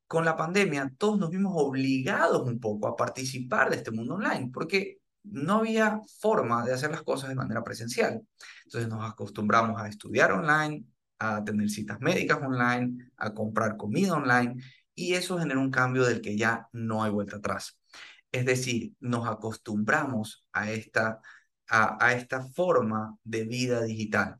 Con 0.06 0.24
la 0.24 0.36
pandemia 0.36 0.92
todos 0.98 1.18
nos 1.18 1.30
vimos 1.30 1.52
obligados 1.56 2.46
un 2.46 2.60
poco 2.60 2.88
a 2.88 2.96
participar 2.96 3.70
de 3.70 3.76
este 3.76 3.90
mundo 3.90 4.14
online, 4.14 4.50
porque 4.52 4.98
no 5.24 5.58
había 5.58 6.00
forma 6.20 6.64
de 6.64 6.72
hacer 6.74 6.90
las 6.90 7.02
cosas 7.02 7.28
de 7.28 7.34
manera 7.34 7.64
presencial. 7.64 8.22
Entonces 8.64 8.88
nos 8.88 9.08
acostumbramos 9.10 9.80
a 9.80 9.88
estudiar 9.88 10.32
online, 10.32 10.84
a 11.18 11.42
tener 11.44 11.68
citas 11.70 12.00
médicas 12.00 12.38
online, 12.42 13.10
a 13.16 13.32
comprar 13.34 13.76
comida 13.76 14.14
online, 14.14 14.62
y 14.94 15.14
eso 15.14 15.38
genera 15.38 15.60
un 15.60 15.70
cambio 15.70 16.04
del 16.04 16.20
que 16.20 16.36
ya 16.36 16.68
no 16.72 17.02
hay 17.02 17.10
vuelta 17.10 17.36
atrás. 17.38 17.78
Es 18.30 18.44
decir, 18.46 18.92
nos 19.00 19.26
acostumbramos 19.28 20.46
a 20.52 20.70
esta, 20.70 21.20
a, 21.68 22.04
a 22.04 22.14
esta 22.14 22.42
forma 22.42 23.16
de 23.24 23.44
vida 23.44 23.82
digital. 23.82 24.36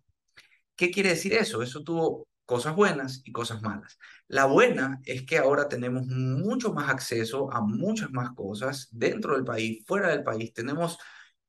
¿Qué 0.76 0.90
quiere 0.90 1.10
decir 1.10 1.32
eso? 1.34 1.62
Eso 1.62 1.82
tuvo 1.84 2.26
cosas 2.44 2.74
buenas 2.74 3.22
y 3.24 3.32
cosas 3.32 3.62
malas. 3.62 3.98
La 4.28 4.46
buena 4.46 5.00
es 5.04 5.24
que 5.24 5.38
ahora 5.38 5.68
tenemos 5.68 6.06
mucho 6.06 6.72
más 6.72 6.90
acceso 6.90 7.52
a 7.52 7.60
muchas 7.60 8.10
más 8.12 8.30
cosas 8.34 8.88
dentro 8.92 9.34
del 9.34 9.44
país, 9.44 9.84
fuera 9.86 10.08
del 10.08 10.22
país. 10.22 10.52
Tenemos 10.52 10.98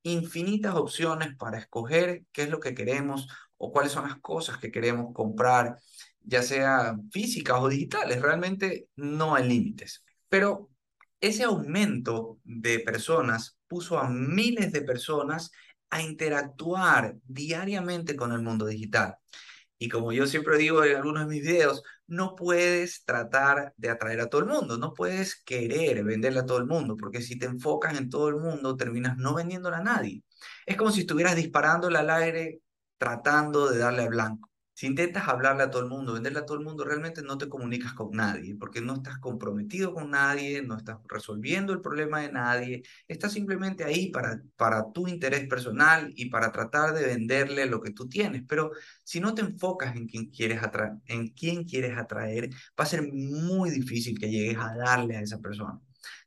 infinitas 0.02 0.74
opciones 0.74 1.36
para 1.36 1.58
escoger 1.58 2.24
qué 2.32 2.44
es 2.44 2.50
lo 2.50 2.60
que 2.60 2.74
queremos 2.74 3.28
o 3.58 3.72
cuáles 3.72 3.92
son 3.92 4.08
las 4.08 4.20
cosas 4.20 4.58
que 4.58 4.70
queremos 4.70 5.12
comprar, 5.14 5.78
ya 6.20 6.42
sea 6.42 6.96
físicas 7.10 7.58
o 7.60 7.68
digitales. 7.68 8.22
Realmente 8.22 8.88
no 8.96 9.34
hay 9.34 9.48
límites. 9.48 10.04
Pero 10.28 10.70
ese 11.20 11.44
aumento 11.44 12.38
de 12.44 12.80
personas 12.80 13.58
puso 13.66 13.98
a 13.98 14.08
miles 14.08 14.72
de 14.72 14.82
personas 14.82 15.50
a 15.90 16.02
interactuar 16.02 17.16
diariamente 17.26 18.16
con 18.16 18.32
el 18.32 18.42
mundo 18.42 18.66
digital. 18.66 19.16
Y 19.78 19.88
como 19.88 20.12
yo 20.12 20.26
siempre 20.26 20.56
digo 20.58 20.84
en 20.84 20.96
algunos 20.96 21.28
de 21.28 21.34
mis 21.34 21.42
videos, 21.42 21.82
no 22.06 22.34
puedes 22.34 23.04
tratar 23.04 23.74
de 23.76 23.90
atraer 23.90 24.20
a 24.20 24.28
todo 24.28 24.40
el 24.40 24.46
mundo, 24.48 24.78
no 24.78 24.94
puedes 24.94 25.42
querer 25.44 26.02
venderle 26.04 26.40
a 26.40 26.46
todo 26.46 26.58
el 26.58 26.66
mundo, 26.66 26.96
porque 26.96 27.20
si 27.20 27.38
te 27.38 27.46
enfocas 27.46 27.96
en 27.98 28.08
todo 28.08 28.28
el 28.28 28.36
mundo, 28.36 28.76
terminas 28.76 29.16
no 29.18 29.34
vendiéndole 29.34 29.76
a 29.76 29.82
nadie. 29.82 30.22
Es 30.64 30.76
como 30.76 30.90
si 30.92 31.00
estuvieras 31.00 31.36
disparándole 31.36 31.98
al 31.98 32.10
aire 32.10 32.60
tratando 32.98 33.68
de 33.70 33.78
darle 33.78 34.02
a 34.04 34.08
blanco. 34.08 34.50
Si 34.76 34.86
intentas 34.86 35.26
hablarle 35.26 35.62
a 35.62 35.70
todo 35.70 35.82
el 35.82 35.88
mundo, 35.88 36.12
venderle 36.12 36.40
a 36.40 36.44
todo 36.44 36.58
el 36.58 36.64
mundo, 36.64 36.84
realmente 36.84 37.22
no 37.22 37.38
te 37.38 37.48
comunicas 37.48 37.94
con 37.94 38.10
nadie, 38.10 38.54
porque 38.56 38.82
no 38.82 38.96
estás 38.96 39.18
comprometido 39.18 39.94
con 39.94 40.10
nadie, 40.10 40.60
no 40.60 40.76
estás 40.76 40.98
resolviendo 41.08 41.72
el 41.72 41.80
problema 41.80 42.20
de 42.20 42.30
nadie, 42.30 42.82
estás 43.08 43.32
simplemente 43.32 43.84
ahí 43.84 44.10
para, 44.10 44.42
para 44.56 44.92
tu 44.92 45.08
interés 45.08 45.48
personal 45.48 46.12
y 46.14 46.28
para 46.28 46.52
tratar 46.52 46.92
de 46.92 47.06
venderle 47.06 47.64
lo 47.64 47.80
que 47.80 47.92
tú 47.92 48.06
tienes. 48.06 48.42
Pero 48.46 48.70
si 49.02 49.18
no 49.18 49.34
te 49.34 49.40
enfocas 49.42 49.96
en 49.96 50.06
quién 50.08 50.26
quieres 50.26 50.62
atraer, 50.62 50.92
en 51.06 51.28
quién 51.28 51.64
quieres 51.64 51.96
atraer, 51.96 52.50
va 52.78 52.84
a 52.84 52.86
ser 52.86 53.02
muy 53.10 53.70
difícil 53.70 54.18
que 54.18 54.30
llegues 54.30 54.58
a 54.58 54.76
darle 54.76 55.16
a 55.16 55.22
esa 55.22 55.38
persona. 55.38 55.80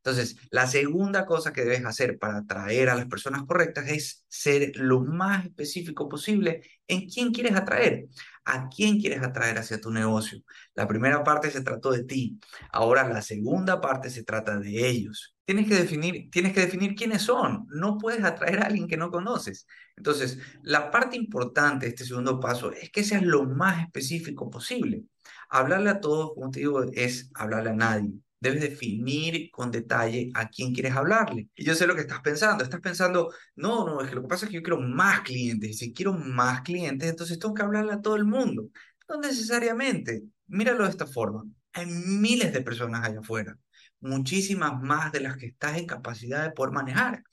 Entonces, 0.04 0.38
la 0.50 0.66
segunda 0.66 1.26
cosa 1.26 1.52
que 1.52 1.62
debes 1.62 1.86
hacer 1.86 2.18
para 2.18 2.38
atraer 2.38 2.90
a 2.90 2.96
las 2.96 3.08
personas 3.08 3.44
correctas 3.44 3.90
es 3.90 4.26
ser 4.30 4.72
lo 4.76 5.02
más 5.02 5.46
específico 5.46 6.08
posible 6.08 6.62
en 6.88 7.10
quién 7.10 7.34
quieres 7.34 7.56
atraer, 7.56 8.08
a 8.46 8.70
quién 8.70 9.00
quieres 9.00 9.22
atraer 9.22 9.58
hacia 9.58 9.82
tu 9.82 9.92
negocio. 9.92 10.40
La 10.74 10.88
primera 10.88 11.22
parte 11.24 11.52
se 11.52 11.62
trató 11.62 11.92
de 11.92 12.06
ti, 12.06 12.40
ahora 12.72 13.10
la 13.10 13.22
segunda 13.22 13.82
parte 13.82 14.10
se 14.10 14.24
trata 14.24 14.58
de 14.58 14.88
ellos. 14.88 15.36
Tienes 15.44 15.68
que 15.68 15.76
definir, 15.76 16.30
tienes 16.32 16.54
que 16.54 16.62
definir 16.62 16.96
quiénes 16.96 17.24
son. 17.24 17.66
No 17.70 17.98
puedes 17.98 18.24
atraer 18.24 18.60
a 18.60 18.68
alguien 18.68 18.88
que 18.88 18.98
no 18.98 19.12
conoces. 19.12 19.68
Entonces, 19.98 20.38
la 20.64 20.92
parte 20.92 21.18
importante 21.18 21.86
de 21.86 21.90
este 21.90 22.06
segundo 22.06 22.40
paso 22.40 22.72
es 22.72 22.90
que 22.92 23.04
seas 23.04 23.24
lo 23.24 23.44
más 23.44 23.84
específico 23.84 24.50
posible. 24.50 25.04
Hablarle 25.50 25.90
a 25.90 26.00
todos, 26.00 26.32
como 26.36 26.52
te 26.52 26.60
digo, 26.60 26.84
es 26.94 27.30
hablarle 27.34 27.72
a 27.72 27.74
nadie 27.74 28.14
debes 28.40 28.62
definir 28.62 29.52
con 29.52 29.72
detalle 29.72 30.32
a 30.34 30.50
quién 30.50 30.74
quieres 30.74 30.96
hablarle. 30.96 31.50
Y 31.56 31.66
yo 31.66 31.76
sé 31.76 31.88
lo 31.88 31.96
que 31.96 32.02
estás 32.02 32.22
pensando. 32.22 32.64
Estás 32.64 32.80
pensando, 32.80 33.34
no, 33.56 33.86
no, 33.86 34.02
es 34.02 34.10
que 34.10 34.16
lo 34.16 34.22
que 34.22 34.28
pasa 34.28 34.46
es 34.46 34.52
que 34.52 34.58
yo 34.58 34.64
quiero 34.64 34.80
más 34.80 35.22
clientes. 35.22 35.70
Y 35.70 35.74
si 35.74 35.94
quiero 35.94 36.14
más 36.14 36.62
clientes, 36.62 37.10
entonces 37.10 37.40
tengo 37.40 37.54
que 37.54 37.64
hablarle 37.64 37.94
a 37.94 38.02
todo 38.02 38.16
el 38.16 38.26
mundo. 38.26 38.70
No 39.08 39.20
necesariamente. 39.20 40.24
Míralo 40.48 40.86
de 40.86 40.90
esta 40.90 41.06
forma. 41.08 41.44
Hay 41.74 41.86
miles 41.86 42.54
de 42.54 42.62
personas 42.62 43.06
allá 43.06 43.20
afuera. 43.20 43.58
Muchísimas 44.00 44.82
más 44.82 45.12
de 45.12 45.22
las 45.22 45.38
que 45.38 45.48
estás 45.48 45.78
en 45.78 45.86
capacidad 45.86 46.44
de 46.44 46.52
poder 46.52 46.74
manejar. 46.74 47.24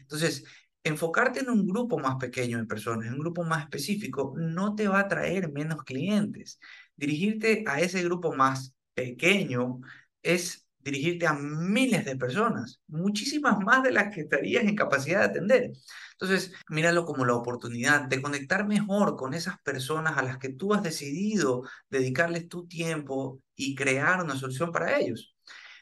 Entonces, 0.00 0.44
enfocarte 0.84 1.40
en 1.40 1.50
un 1.50 1.66
grupo 1.66 1.98
más 1.98 2.16
pequeño 2.16 2.58
de 2.58 2.66
personas, 2.66 3.06
en 3.06 3.14
un 3.14 3.20
grupo 3.20 3.44
más 3.44 3.64
específico, 3.64 4.34
no 4.36 4.74
te 4.74 4.88
va 4.88 5.00
a 5.00 5.08
traer 5.08 5.50
menos 5.52 5.82
clientes. 5.84 6.58
Dirigirte 6.96 7.64
a 7.66 7.80
ese 7.80 8.02
grupo 8.02 8.34
más 8.34 8.74
pequeño 8.94 9.80
es 10.22 10.66
dirigirte 10.82 11.26
a 11.26 11.34
miles 11.34 12.04
de 12.04 12.16
personas, 12.16 12.80
muchísimas 12.88 13.58
más 13.58 13.82
de 13.82 13.92
las 13.92 14.14
que 14.14 14.22
estarías 14.22 14.64
en 14.64 14.76
capacidad 14.76 15.20
de 15.20 15.24
atender. 15.26 15.72
Entonces, 16.12 16.52
míralo 16.68 17.04
como 17.04 17.24
la 17.24 17.34
oportunidad 17.34 18.02
de 18.02 18.22
conectar 18.22 18.66
mejor 18.66 19.16
con 19.16 19.34
esas 19.34 19.58
personas 19.60 20.16
a 20.16 20.22
las 20.22 20.38
que 20.38 20.50
tú 20.50 20.74
has 20.74 20.82
decidido 20.82 21.62
dedicarles 21.90 22.48
tu 22.48 22.66
tiempo 22.66 23.40
y 23.54 23.74
crear 23.74 24.22
una 24.22 24.36
solución 24.36 24.72
para 24.72 24.98
ellos. 24.98 25.34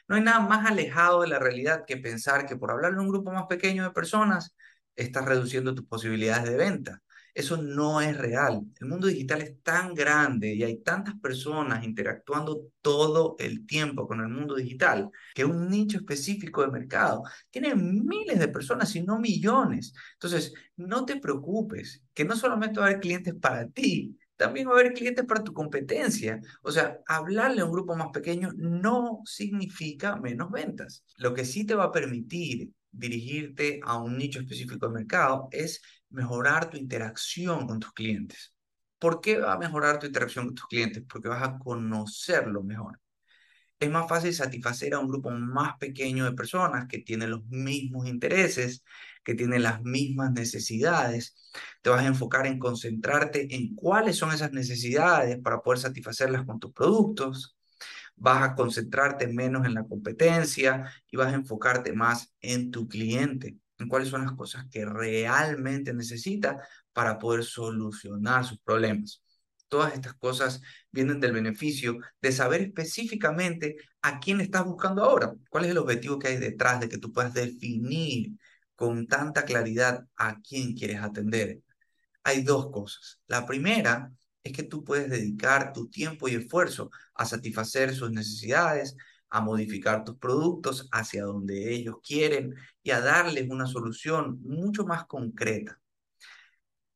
No 0.07 0.15
hay 0.15 0.21
nada 0.23 0.39
más 0.41 0.65
alejado 0.69 1.21
de 1.21 1.27
la 1.27 1.39
realidad 1.39 1.85
que 1.87 1.97
pensar 1.97 2.45
que 2.45 2.57
por 2.57 2.71
hablar 2.71 2.93
en 2.93 2.99
un 2.99 3.09
grupo 3.09 3.31
más 3.31 3.45
pequeño 3.47 3.83
de 3.83 3.91
personas, 3.91 4.55
estás 4.95 5.25
reduciendo 5.25 5.75
tus 5.75 5.85
posibilidades 5.85 6.49
de 6.49 6.57
venta. 6.57 7.01
Eso 7.39 7.55
no 7.55 8.01
es 8.01 8.17
real. 8.17 8.65
El 8.81 8.87
mundo 8.89 9.07
digital 9.07 9.41
es 9.41 9.63
tan 9.63 9.93
grande 9.93 10.53
y 10.53 10.61
hay 10.61 10.81
tantas 10.81 11.17
personas 11.21 11.85
interactuando 11.85 12.67
todo 12.81 13.37
el 13.39 13.65
tiempo 13.65 14.05
con 14.05 14.19
el 14.19 14.27
mundo 14.27 14.55
digital 14.55 15.09
que 15.33 15.45
un 15.45 15.69
nicho 15.69 15.99
específico 15.99 16.61
de 16.61 16.67
mercado 16.67 17.23
tiene 17.49 17.73
miles 17.75 18.39
de 18.39 18.49
personas, 18.49 18.93
y 18.93 19.03
no 19.03 19.19
millones. 19.19 19.93
Entonces, 20.15 20.53
no 20.75 21.05
te 21.05 21.15
preocupes, 21.15 22.03
que 22.13 22.25
no 22.25 22.35
solamente 22.35 22.81
va 22.81 22.87
a 22.87 22.89
haber 22.89 22.99
clientes 22.99 23.33
para 23.35 23.69
ti, 23.69 24.17
también 24.35 24.67
va 24.67 24.71
a 24.71 24.79
haber 24.81 24.91
clientes 24.91 25.23
para 25.23 25.41
tu 25.41 25.53
competencia. 25.53 26.41
O 26.61 26.73
sea, 26.73 26.99
hablarle 27.07 27.61
a 27.61 27.65
un 27.65 27.71
grupo 27.71 27.95
más 27.95 28.09
pequeño 28.11 28.51
no 28.57 29.21
significa 29.23 30.17
menos 30.17 30.51
ventas. 30.51 31.05
Lo 31.15 31.33
que 31.33 31.45
sí 31.45 31.65
te 31.65 31.75
va 31.75 31.85
a 31.85 31.91
permitir 31.93 32.69
dirigirte 32.91 33.79
a 33.83 33.97
un 33.97 34.17
nicho 34.17 34.39
específico 34.39 34.87
de 34.87 34.93
mercado 34.93 35.47
es 35.51 35.81
mejorar 36.09 36.69
tu 36.69 36.77
interacción 36.77 37.67
con 37.67 37.79
tus 37.79 37.93
clientes. 37.93 38.53
¿Por 38.99 39.21
qué 39.21 39.39
va 39.39 39.53
a 39.53 39.57
mejorar 39.57 39.99
tu 39.99 40.07
interacción 40.07 40.47
con 40.47 40.55
tus 40.55 40.67
clientes? 40.67 41.03
Porque 41.07 41.29
vas 41.29 41.43
a 41.43 41.57
conocerlo 41.59 42.63
mejor. 42.63 42.99
Es 43.79 43.89
más 43.89 44.09
fácil 44.09 44.33
satisfacer 44.33 44.93
a 44.93 44.99
un 44.99 45.07
grupo 45.07 45.29
más 45.31 45.77
pequeño 45.77 46.25
de 46.25 46.33
personas 46.33 46.87
que 46.87 46.99
tienen 46.99 47.31
los 47.31 47.45
mismos 47.45 48.07
intereses, 48.07 48.83
que 49.23 49.35
tienen 49.35 49.63
las 49.63 49.81
mismas 49.83 50.31
necesidades. 50.33 51.35
Te 51.81 51.89
vas 51.89 52.01
a 52.03 52.07
enfocar 52.07 52.45
en 52.47 52.59
concentrarte 52.59 53.55
en 53.55 53.75
cuáles 53.75 54.17
son 54.17 54.33
esas 54.33 54.51
necesidades 54.51 55.39
para 55.41 55.61
poder 55.61 55.79
satisfacerlas 55.79 56.45
con 56.45 56.59
tus 56.59 56.73
productos 56.73 57.57
vas 58.19 58.43
a 58.43 58.55
concentrarte 58.55 59.27
menos 59.27 59.65
en 59.65 59.73
la 59.73 59.85
competencia 59.85 60.91
y 61.09 61.17
vas 61.17 61.31
a 61.33 61.35
enfocarte 61.35 61.93
más 61.93 62.33
en 62.41 62.71
tu 62.71 62.87
cliente, 62.87 63.57
en 63.79 63.87
cuáles 63.87 64.09
son 64.09 64.23
las 64.25 64.33
cosas 64.33 64.65
que 64.69 64.85
realmente 64.85 65.93
necesita 65.93 66.59
para 66.93 67.17
poder 67.17 67.43
solucionar 67.43 68.45
sus 68.45 68.59
problemas. 68.59 69.23
Todas 69.67 69.93
estas 69.93 70.15
cosas 70.15 70.61
vienen 70.91 71.19
del 71.19 71.31
beneficio 71.31 71.97
de 72.21 72.31
saber 72.31 72.61
específicamente 72.61 73.75
a 74.01 74.19
quién 74.19 74.41
estás 74.41 74.65
buscando 74.65 75.03
ahora, 75.03 75.33
cuál 75.49 75.65
es 75.65 75.71
el 75.71 75.77
objetivo 75.77 76.19
que 76.19 76.29
hay 76.29 76.37
detrás 76.37 76.79
de 76.79 76.89
que 76.89 76.97
tú 76.97 77.13
puedas 77.13 77.33
definir 77.33 78.31
con 78.75 79.07
tanta 79.07 79.45
claridad 79.45 80.05
a 80.17 80.39
quién 80.41 80.73
quieres 80.73 81.01
atender. 81.01 81.59
Hay 82.23 82.43
dos 82.43 82.71
cosas. 82.71 83.19
La 83.27 83.45
primera 83.45 84.11
es 84.43 84.53
que 84.53 84.63
tú 84.63 84.83
puedes 84.83 85.09
dedicar 85.09 85.73
tu 85.73 85.89
tiempo 85.89 86.27
y 86.27 86.35
esfuerzo 86.35 86.89
a 87.13 87.25
satisfacer 87.25 87.93
sus 87.93 88.11
necesidades, 88.11 88.95
a 89.29 89.41
modificar 89.41 90.03
tus 90.03 90.17
productos 90.17 90.87
hacia 90.91 91.23
donde 91.23 91.73
ellos 91.73 91.97
quieren 92.03 92.55
y 92.83 92.91
a 92.91 93.01
darles 93.01 93.49
una 93.49 93.65
solución 93.67 94.39
mucho 94.43 94.85
más 94.85 95.05
concreta. 95.05 95.79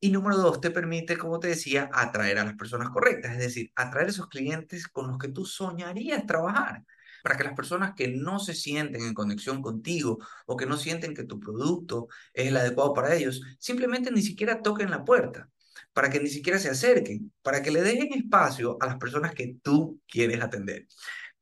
Y 0.00 0.10
número 0.10 0.36
dos, 0.36 0.60
te 0.60 0.70
permite, 0.70 1.16
como 1.16 1.40
te 1.40 1.48
decía, 1.48 1.88
atraer 1.92 2.38
a 2.38 2.44
las 2.44 2.56
personas 2.56 2.90
correctas, 2.90 3.32
es 3.32 3.38
decir, 3.38 3.72
atraer 3.74 4.08
esos 4.08 4.28
clientes 4.28 4.86
con 4.86 5.08
los 5.08 5.18
que 5.18 5.28
tú 5.28 5.46
soñarías 5.46 6.26
trabajar, 6.26 6.84
para 7.22 7.38
que 7.38 7.44
las 7.44 7.54
personas 7.54 7.94
que 7.94 8.08
no 8.08 8.38
se 8.38 8.54
sienten 8.54 9.02
en 9.02 9.14
conexión 9.14 9.62
contigo 9.62 10.18
o 10.44 10.56
que 10.56 10.66
no 10.66 10.76
sienten 10.76 11.14
que 11.14 11.24
tu 11.24 11.40
producto 11.40 12.08
es 12.34 12.48
el 12.48 12.56
adecuado 12.56 12.92
para 12.92 13.14
ellos, 13.14 13.40
simplemente 13.58 14.10
ni 14.10 14.20
siquiera 14.20 14.60
toquen 14.60 14.90
la 14.90 15.04
puerta 15.04 15.48
para 15.94 16.10
que 16.10 16.20
ni 16.20 16.28
siquiera 16.28 16.58
se 16.58 16.68
acerquen, 16.68 17.32
para 17.40 17.62
que 17.62 17.70
le 17.70 17.80
dejen 17.80 18.12
espacio 18.12 18.76
a 18.80 18.86
las 18.86 18.96
personas 18.96 19.32
que 19.32 19.56
tú 19.62 20.00
quieres 20.06 20.42
atender. 20.42 20.86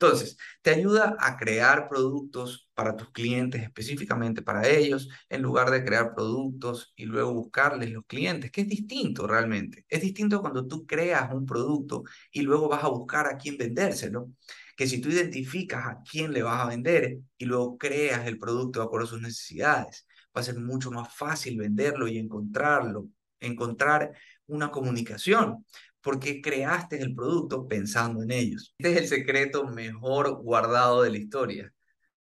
Entonces, 0.03 0.37
te 0.63 0.71
ayuda 0.71 1.17
a 1.21 1.37
crear 1.37 1.89
productos 1.89 2.69
para 2.75 2.97
tus 2.97 3.13
clientes, 3.13 3.63
específicamente 3.63 4.43
para 4.43 4.69
ellos, 4.69 5.09
en 5.29 5.43
lugar 5.43 5.71
de 5.71 5.85
crear 5.85 6.13
productos 6.13 6.93
y 6.97 7.05
luego 7.05 7.33
buscarles 7.33 7.93
los 7.93 8.05
clientes, 8.07 8.51
que 8.51 8.63
es 8.63 8.69
distinto 8.69 9.29
realmente. 9.29 9.87
Es 9.89 10.01
distinto 10.03 10.41
cuando 10.41 10.67
tú 10.67 10.87
creas 10.87 11.33
un 11.33 11.47
producto 11.47 12.03
y 12.33 12.43
luego 12.43 12.69
vas 12.69 12.83
a 12.83 12.89
buscar 12.89 13.29
a 13.29 13.39
quién 13.39 13.57
vendérselo, 13.57 14.33
que 14.77 14.89
si 14.89 15.01
tú 15.01 15.09
identificas 15.09 15.87
a 15.87 16.03
quién 16.03 16.33
le 16.33 16.43
vas 16.43 16.61
a 16.61 16.67
vender 16.67 17.19
y 17.39 17.45
luego 17.45 17.79
creas 17.79 18.27
el 18.27 18.39
producto 18.39 18.81
de 18.81 18.87
acuerdo 18.87 19.07
a 19.07 19.11
sus 19.11 19.21
necesidades, 19.21 20.09
va 20.37 20.41
a 20.41 20.45
ser 20.45 20.59
mucho 20.59 20.91
más 20.91 21.15
fácil 21.15 21.59
venderlo 21.59 22.09
y 22.09 22.19
encontrarlo, 22.19 23.07
encontrar 23.39 24.13
una 24.47 24.71
comunicación. 24.73 25.65
Porque 26.03 26.41
creaste 26.43 27.01
el 27.01 27.15
producto 27.15 27.67
pensando 27.69 28.23
en 28.23 28.33
ellos. 28.33 28.75
Este 28.79 28.93
es 28.93 29.01
el 29.03 29.09
secreto 29.09 29.67
mejor 29.67 30.43
guardado 30.43 31.03
de 31.03 31.11
la 31.11 31.19
historia. 31.19 31.73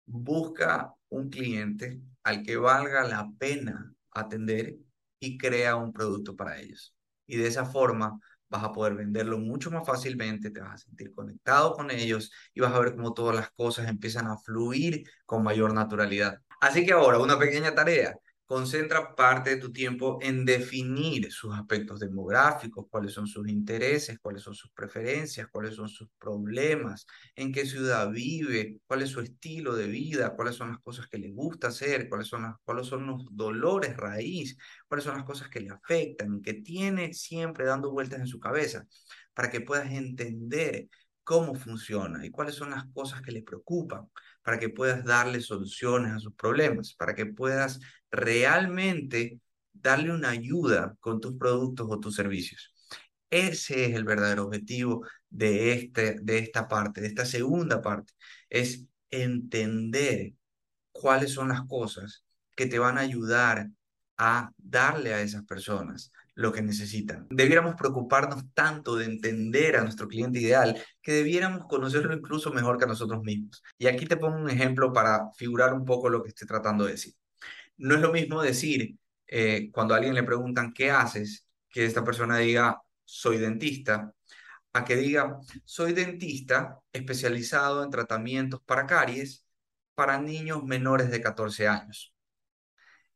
Busca 0.05 0.93
un 1.09 1.29
cliente 1.29 2.01
al 2.23 2.43
que 2.43 2.57
valga 2.57 3.03
la 3.03 3.29
pena 3.39 3.93
atender 4.11 4.77
y 5.19 5.37
crea 5.37 5.75
un 5.75 5.93
producto 5.93 6.35
para 6.35 6.59
ellos. 6.59 6.95
Y 7.27 7.37
de 7.37 7.47
esa 7.47 7.65
forma 7.65 8.19
vas 8.49 8.63
a 8.65 8.71
poder 8.73 8.95
venderlo 8.95 9.39
mucho 9.39 9.71
más 9.71 9.87
fácilmente, 9.87 10.51
te 10.51 10.59
vas 10.59 10.73
a 10.73 10.77
sentir 10.77 11.13
conectado 11.13 11.73
con 11.73 11.89
ellos 11.89 12.31
y 12.53 12.59
vas 12.59 12.73
a 12.73 12.79
ver 12.79 12.95
cómo 12.95 13.13
todas 13.13 13.35
las 13.35 13.49
cosas 13.51 13.87
empiezan 13.87 14.27
a 14.27 14.37
fluir 14.37 15.03
con 15.25 15.41
mayor 15.41 15.73
naturalidad. 15.73 16.39
Así 16.59 16.85
que 16.85 16.91
ahora, 16.91 17.19
una 17.19 17.39
pequeña 17.39 17.73
tarea. 17.73 18.13
Concentra 18.51 19.15
parte 19.15 19.51
de 19.51 19.55
tu 19.55 19.71
tiempo 19.71 20.19
en 20.21 20.43
definir 20.43 21.31
sus 21.31 21.55
aspectos 21.55 22.01
demográficos, 22.01 22.85
cuáles 22.89 23.13
son 23.13 23.25
sus 23.25 23.47
intereses, 23.47 24.19
cuáles 24.19 24.41
son 24.41 24.53
sus 24.53 24.69
preferencias, 24.71 25.47
cuáles 25.49 25.75
son 25.75 25.87
sus 25.87 26.09
problemas, 26.19 27.05
en 27.37 27.53
qué 27.53 27.65
ciudad 27.65 28.11
vive, 28.11 28.81
cuál 28.85 29.03
es 29.03 29.09
su 29.09 29.21
estilo 29.21 29.73
de 29.73 29.87
vida, 29.87 30.35
cuáles 30.35 30.55
son 30.55 30.71
las 30.71 30.79
cosas 30.79 31.07
que 31.07 31.17
le 31.17 31.31
gusta 31.31 31.69
hacer, 31.69 32.09
cuáles 32.09 32.27
son, 32.27 32.41
las, 32.41 32.55
cuáles 32.65 32.87
son 32.87 33.07
los 33.07 33.25
dolores 33.31 33.95
raíz, 33.95 34.57
cuáles 34.85 35.05
son 35.05 35.15
las 35.15 35.23
cosas 35.23 35.47
que 35.47 35.61
le 35.61 35.69
afectan, 35.69 36.41
que 36.41 36.55
tiene 36.55 37.13
siempre 37.13 37.63
dando 37.63 37.89
vueltas 37.89 38.19
en 38.19 38.27
su 38.27 38.41
cabeza, 38.41 38.85
para 39.33 39.49
que 39.49 39.61
puedas 39.61 39.89
entender 39.89 40.89
cómo 41.23 41.55
funciona 41.55 42.25
y 42.25 42.31
cuáles 42.31 42.55
son 42.55 42.71
las 42.71 42.83
cosas 42.93 43.21
que 43.21 43.31
le 43.31 43.43
preocupan, 43.43 44.09
para 44.43 44.59
que 44.59 44.69
puedas 44.69 45.03
darle 45.03 45.41
soluciones 45.41 46.11
a 46.13 46.19
sus 46.19 46.33
problemas, 46.33 46.93
para 46.93 47.15
que 47.15 47.25
puedas 47.25 47.79
realmente 48.09 49.39
darle 49.73 50.11
una 50.11 50.29
ayuda 50.29 50.95
con 50.99 51.19
tus 51.21 51.35
productos 51.35 51.87
o 51.89 51.99
tus 51.99 52.15
servicios. 52.15 52.73
Ese 53.29 53.85
es 53.85 53.95
el 53.95 54.03
verdadero 54.03 54.45
objetivo 54.45 55.05
de, 55.29 55.73
este, 55.73 56.17
de 56.21 56.39
esta 56.39 56.67
parte, 56.67 57.01
de 57.01 57.07
esta 57.07 57.25
segunda 57.25 57.81
parte, 57.81 58.13
es 58.49 58.85
entender 59.09 60.33
cuáles 60.91 61.31
son 61.31 61.49
las 61.49 61.61
cosas 61.67 62.23
que 62.55 62.65
te 62.65 62.79
van 62.79 62.97
a 62.97 63.01
ayudar 63.01 63.69
a 64.17 64.51
darle 64.57 65.13
a 65.13 65.21
esas 65.21 65.43
personas 65.45 66.11
lo 66.41 66.51
que 66.51 66.61
necesitan. 66.61 67.27
Debiéramos 67.29 67.75
preocuparnos 67.75 68.43
tanto 68.53 68.95
de 68.95 69.05
entender 69.05 69.77
a 69.77 69.83
nuestro 69.83 70.07
cliente 70.07 70.39
ideal 70.39 70.81
que 71.01 71.13
debiéramos 71.13 71.65
conocerlo 71.67 72.13
incluso 72.13 72.51
mejor 72.51 72.77
que 72.77 72.85
a 72.85 72.87
nosotros 72.87 73.23
mismos. 73.23 73.63
Y 73.77 73.87
aquí 73.87 74.05
te 74.05 74.17
pongo 74.17 74.37
un 74.37 74.49
ejemplo 74.49 74.91
para 74.91 75.31
figurar 75.35 75.73
un 75.73 75.85
poco 75.85 76.09
lo 76.09 76.21
que 76.23 76.29
estoy 76.29 76.47
tratando 76.47 76.85
de 76.85 76.93
decir. 76.93 77.13
No 77.77 77.95
es 77.95 78.01
lo 78.01 78.11
mismo 78.11 78.41
decir 78.41 78.95
eh, 79.27 79.69
cuando 79.71 79.93
a 79.93 79.97
alguien 79.97 80.15
le 80.15 80.23
preguntan 80.23 80.73
qué 80.73 80.91
haces, 80.91 81.47
que 81.69 81.85
esta 81.85 82.03
persona 82.03 82.37
diga 82.37 82.81
soy 83.05 83.37
dentista, 83.37 84.13
a 84.73 84.85
que 84.85 84.95
diga 84.95 85.39
soy 85.65 85.93
dentista 85.93 86.79
especializado 86.93 87.83
en 87.83 87.89
tratamientos 87.89 88.61
para 88.65 88.85
caries 88.85 89.45
para 89.95 90.19
niños 90.19 90.63
menores 90.63 91.11
de 91.11 91.21
14 91.21 91.67
años. 91.67 92.10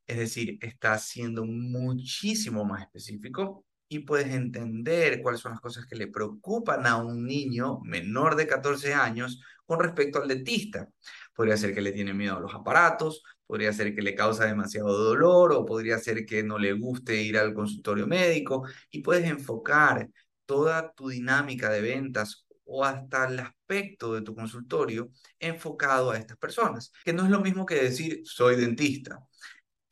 Es 0.08 0.18
decir, 0.18 0.58
está 0.62 0.98
siendo 1.00 1.46
muchísimo 1.46 2.64
más 2.64 2.84
específico 2.84 3.66
y 3.88 4.00
puedes 4.00 4.28
entender 4.34 5.22
cuáles 5.22 5.42
son 5.42 5.52
las 5.54 5.62
cosas 5.62 5.86
que 5.86 5.96
le 5.96 6.08
preocupan 6.08 6.86
a 6.86 6.98
un 6.98 7.26
niño 7.26 7.80
menor 7.84 8.36
de 8.36 8.48
14 8.48 8.94
años 8.94 9.42
con 9.66 9.80
respecto 9.80 10.22
al 10.22 10.28
dentista. 10.28 10.88
Podría 11.34 11.58
ser 11.58 11.74
que 11.74 11.82
le 11.82 11.92
tiene 11.92 12.14
miedo 12.14 12.38
a 12.38 12.40
los 12.40 12.54
aparatos, 12.54 13.24
podría 13.48 13.74
ser 13.74 13.96
que 13.96 14.02
le 14.02 14.16
causa 14.16 14.46
demasiado 14.46 14.92
dolor 14.92 15.54
o 15.54 15.66
podría 15.66 15.98
ser 16.00 16.26
que 16.26 16.44
no 16.44 16.58
le 16.60 16.74
guste 16.74 17.22
ir 17.22 17.38
al 17.38 17.54
consultorio 17.54 18.08
médico 18.08 18.68
y 18.92 19.02
puedes 19.02 19.26
enfocar 19.30 20.10
toda 20.46 20.92
tu 20.94 21.10
dinámica 21.10 21.70
de 21.70 21.82
ventas 21.82 22.46
o 22.66 22.84
hasta 22.84 23.28
el 23.28 23.40
aspecto 23.40 24.14
de 24.14 24.22
tu 24.22 24.36
consultorio 24.36 25.10
enfocado 25.40 26.12
a 26.12 26.18
estas 26.18 26.38
personas, 26.38 26.92
que 27.04 27.14
no 27.14 27.24
es 27.24 27.30
lo 27.30 27.42
mismo 27.42 27.66
que 27.66 27.76
decir 27.76 28.22
soy 28.26 28.56
dentista 28.56 29.20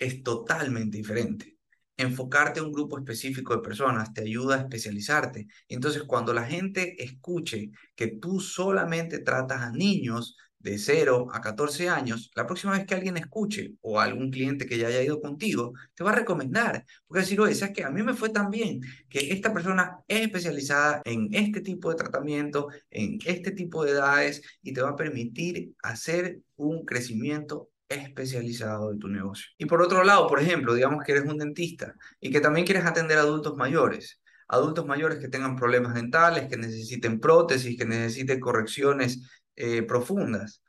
es 0.03 0.23
totalmente 0.23 0.97
diferente. 0.97 1.57
Enfocarte 1.95 2.59
a 2.59 2.63
un 2.63 2.71
grupo 2.71 2.97
específico 2.97 3.55
de 3.55 3.61
personas 3.61 4.13
te 4.13 4.21
ayuda 4.21 4.55
a 4.55 4.59
especializarte. 4.61 5.47
Entonces, 5.67 6.03
cuando 6.03 6.33
la 6.33 6.45
gente 6.45 7.01
escuche 7.03 7.71
que 7.95 8.07
tú 8.07 8.39
solamente 8.39 9.19
tratas 9.19 9.61
a 9.61 9.71
niños 9.71 10.35
de 10.63 10.77
0 10.77 11.27
a 11.31 11.41
14 11.41 11.89
años, 11.89 12.31
la 12.35 12.47
próxima 12.47 12.73
vez 12.73 12.85
que 12.85 12.95
alguien 12.95 13.17
escuche 13.17 13.75
o 13.81 13.99
algún 13.99 14.31
cliente 14.31 14.65
que 14.65 14.77
ya 14.77 14.87
haya 14.87 15.03
ido 15.03 15.21
contigo, 15.21 15.73
te 15.93 16.03
va 16.03 16.11
a 16.11 16.15
recomendar. 16.15 16.85
Porque 17.05 17.21
decir, 17.21 17.39
oye, 17.41 17.53
¿sabes 17.53 17.75
que 17.75 17.83
A 17.83 17.91
mí 17.91 18.01
me 18.01 18.13
fue 18.13 18.29
tan 18.29 18.49
bien 18.49 18.81
que 19.09 19.31
esta 19.33 19.53
persona 19.53 19.99
es 20.07 20.21
especializada 20.21 21.01
en 21.05 21.27
este 21.33 21.61
tipo 21.61 21.89
de 21.89 21.97
tratamiento, 21.97 22.69
en 22.89 23.19
este 23.25 23.51
tipo 23.51 23.83
de 23.83 23.91
edades 23.91 24.41
y 24.61 24.73
te 24.73 24.81
va 24.81 24.91
a 24.91 24.95
permitir 24.95 25.73
hacer 25.83 26.39
un 26.55 26.85
crecimiento 26.85 27.69
especializado 27.95 28.91
de 28.91 28.99
tu 28.99 29.07
negocio. 29.07 29.47
Y 29.57 29.65
por 29.65 29.81
otro 29.81 30.03
lado, 30.03 30.27
por 30.27 30.39
ejemplo, 30.39 30.73
digamos 30.73 31.03
que 31.03 31.13
eres 31.13 31.25
un 31.25 31.37
dentista 31.37 31.95
y 32.19 32.31
que 32.31 32.41
también 32.41 32.65
quieres 32.65 32.85
atender 32.85 33.17
adultos 33.17 33.55
mayores. 33.55 34.21
Adultos 34.47 34.85
mayores 34.85 35.19
que 35.19 35.29
tengan 35.29 35.55
problemas 35.55 35.93
dentales, 35.93 36.47
que 36.49 36.57
necesiten 36.57 37.19
prótesis, 37.19 37.77
que 37.77 37.85
necesiten 37.85 38.39
correcciones 38.39 39.29
eh, 39.55 39.83
profundas. 39.83 40.61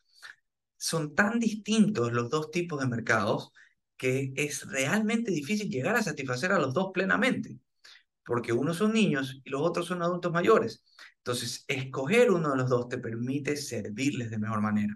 Son 0.76 1.14
tan 1.14 1.38
distintos 1.38 2.12
los 2.12 2.30
dos 2.30 2.50
tipos 2.50 2.80
de 2.80 2.87
mercados 2.87 3.52
que 3.96 4.32
es 4.37 4.66
realmente 4.68 5.30
difícil 5.30 5.68
llegar 5.70 5.96
a 5.96 6.02
satisfacer 6.02 6.52
a 6.52 6.58
los 6.58 6.74
dos 6.74 6.90
plenamente, 6.92 7.58
porque 8.24 8.52
unos 8.52 8.78
son 8.78 8.92
niños 8.92 9.40
y 9.44 9.50
los 9.50 9.62
otros 9.62 9.87
son 9.87 10.02
adultos 10.02 10.32
mayores. 10.32 10.82
Entonces, 11.18 11.64
escoger 11.68 12.30
uno 12.30 12.50
de 12.50 12.56
los 12.58 12.68
dos 12.68 12.88
te 12.88 12.98
permite 12.98 13.56
servirles 13.56 14.30
de 14.30 14.38
mejor 14.38 14.60
manera. 14.60 14.94